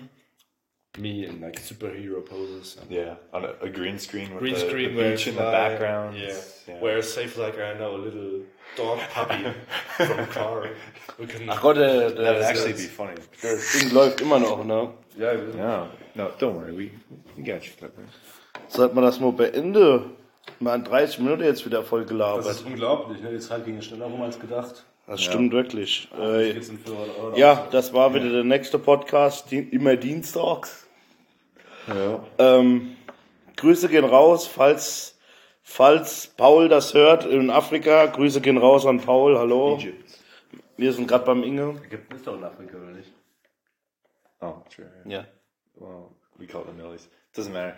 Me 1.02 1.26
in 1.26 1.40
like 1.40 1.60
superhero 1.60 2.24
poses. 2.24 2.76
And 2.80 2.90
Yeah, 2.90 3.14
on 3.32 3.44
a, 3.44 3.54
a 3.62 3.68
green 3.68 3.98
screen 3.98 4.30
with 4.30 4.38
Green 4.40 4.54
the, 4.54 4.60
screen 4.60 4.94
the 4.96 5.02
beach 5.10 5.26
in 5.26 5.34
the 5.34 5.42
like- 5.42 5.52
background. 5.52 6.16
Yeah. 6.16 6.34
yeah. 6.68 6.80
Where 6.80 6.98
it's 6.98 7.12
safe 7.12 7.36
like 7.36 7.58
I 7.58 7.74
know 7.78 7.96
a 7.96 8.02
little 8.06 8.42
dog 8.76 8.98
puppy 9.12 9.44
from 9.96 10.18
a 10.20 10.26
car. 10.26 10.68
We 11.18 11.26
can. 11.26 11.48
Ach 11.50 11.60
Gott, 11.60 11.76
der, 11.76 12.10
der, 12.10 12.24
That'd 12.24 12.42
actually 12.42 12.72
be 12.74 12.88
funny. 12.88 13.14
das 13.42 13.72
Ding 13.72 13.90
läuft 13.92 14.20
immer 14.20 14.38
noch, 14.38 14.64
ne? 14.64 14.90
yeah, 15.18 15.34
No, 15.56 15.88
no, 16.14 16.30
don't 16.38 16.54
worry. 16.54 16.72
We 16.72 16.90
we 17.36 17.42
got 17.42 17.64
you 17.66 17.72
covered. 17.78 18.08
Sollte 18.68 18.94
man 18.94 19.04
das 19.04 19.18
mal 19.20 19.32
beenden? 19.32 20.12
Mal 20.60 20.74
an 20.74 20.84
30 20.84 21.18
Minuten 21.20 21.42
jetzt 21.42 21.64
wieder 21.66 21.82
voll 21.82 22.02
Das 22.02 22.08
gelabert. 22.10 22.46
ist 22.46 22.64
unglaublich, 22.64 23.20
ne? 23.20 23.30
Die 23.32 23.38
Zeit 23.40 23.64
ging 23.64 23.80
schneller 23.82 24.06
rum 24.06 24.22
als 24.22 24.38
gedacht. 24.38 24.84
Das 25.06 25.22
stimmt 25.22 25.52
wirklich. 25.52 26.08
Äh, 26.14 26.54
wir, 26.54 27.24
oder? 27.24 27.36
ja, 27.36 27.68
das 27.70 27.92
war 27.92 28.14
wieder 28.14 28.30
der 28.30 28.44
nächste 28.44 28.78
Podcast, 28.78 29.52
immer 29.52 29.96
dienstags. 29.96 30.88
Ja. 31.86 32.24
Ähm, 32.38 32.96
Grüße 33.56 33.88
gehen 33.88 34.04
raus, 34.04 34.46
falls, 34.46 35.18
falls 35.62 36.26
Paul 36.26 36.68
das 36.68 36.94
hört 36.94 37.26
in 37.26 37.50
Afrika. 37.50 38.06
Grüße 38.06 38.40
gehen 38.40 38.56
raus 38.56 38.86
an 38.86 39.00
Paul, 39.00 39.38
hallo. 39.38 39.78
Wir 40.76 40.92
sind 40.92 41.06
gerade 41.06 41.26
beim 41.26 41.42
Inge. 41.42 41.80
Ägypten 41.84 42.16
ist 42.16 42.26
doch 42.26 42.36
in 42.36 42.44
Afrika, 42.44 42.78
oder 42.78 42.92
nicht? 42.92 43.12
Oh, 44.40 44.54
sure. 44.74 44.90
Ja. 45.04 45.26
Well, 45.76 46.08
We 46.36 46.46
call 46.46 46.64
them 46.64 46.76
millies. 46.76 47.08
Doesn't 47.36 47.52
matter. 47.52 47.76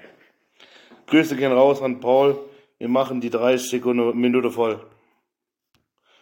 Grüße 1.06 1.36
gehen 1.36 1.52
raus 1.52 1.82
an 1.82 2.00
Paul. 2.00 2.38
Wir 2.78 2.88
machen 2.88 3.20
die 3.20 3.30
30 3.30 3.70
Sekunden 3.70 4.18
Minute 4.18 4.50
voll. 4.50 4.80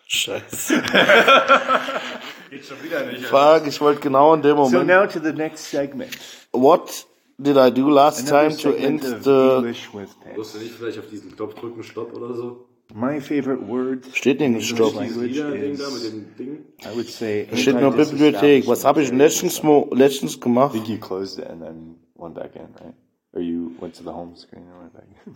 Scheiße. 0.07 0.83
Geht 2.51 2.65
schon 2.65 2.83
wieder 2.83 3.07
nicht. 3.07 3.25
Fuck, 3.27 3.67
ich 3.67 3.81
wollte 3.81 4.01
genau 4.01 4.35
in 4.35 4.43
dem 4.43 4.57
So 4.57 4.63
Moment. 4.65 4.87
now 4.87 5.07
to 5.07 5.19
the 5.21 5.33
next 5.33 5.71
segment. 5.71 6.17
What 6.53 7.07
did 7.39 7.57
I 7.57 7.71
do 7.71 7.89
last 7.89 8.29
time 8.29 8.57
to 8.59 8.73
end 8.75 9.03
the... 9.03 9.57
English 9.59 9.93
with 9.93 10.11
Ted. 10.23 10.37
Musst 10.37 10.55
du 10.55 10.59
nicht 10.59 10.73
vielleicht 10.75 10.99
auf 10.99 11.09
diesen 11.09 11.35
Knopf 11.35 11.55
drücken, 11.55 11.83
Stopp 11.83 12.15
oder 12.15 12.35
so? 12.35 12.67
My 12.95 13.19
favorite 13.21 13.67
word 13.67 14.05
Steht 14.13 14.41
in 14.41 14.61
Stopp. 14.61 14.95
Da 14.95 15.01
mit 15.01 15.11
is, 15.11 16.11
dem 16.11 16.37
Ding. 16.39 16.65
I 16.85 16.95
would 16.95 17.09
say, 17.09 17.47
Da 17.51 17.57
steht 17.57 17.81
nur 17.81 17.93
Bibliothek. 17.93 18.67
Was 18.69 18.85
habe 18.85 19.03
ich 19.03 19.11
letztens, 19.11 19.63
letztens 19.91 20.37
I 20.37 20.41
gemacht? 20.41 20.73
think 20.75 20.89
you 20.89 20.99
closed 20.99 21.39
it 21.39 21.47
and 21.49 21.63
then 21.63 21.97
went 22.15 22.35
back 22.35 22.55
in, 22.55 22.63
right? 22.75 22.95
Or 23.33 23.41
you 23.41 23.73
went 23.81 23.95
to 23.97 24.03
the 24.05 24.11
home 24.13 24.37
screen 24.37 24.65
and 24.71 24.81
went 24.81 24.93
back 24.93 25.07
in. 25.27 25.35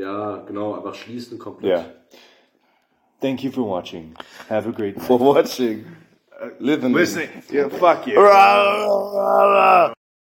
Ja, 0.00 0.38
genau, 0.46 0.74
einfach 0.74 0.94
schließen 0.94 1.38
komplett. 1.38 1.70
yeah. 1.72 1.84
Thank 3.24 3.42
you 3.42 3.50
for 3.50 3.62
watching. 3.62 4.14
Have 4.50 4.66
a 4.66 4.70
great 4.70 4.98
night. 4.98 5.06
For 5.06 5.16
watching. 5.16 5.86
Listening. 6.60 7.30
Yeah, 7.50 7.68
fuck 7.70 8.06
you. 8.06 8.20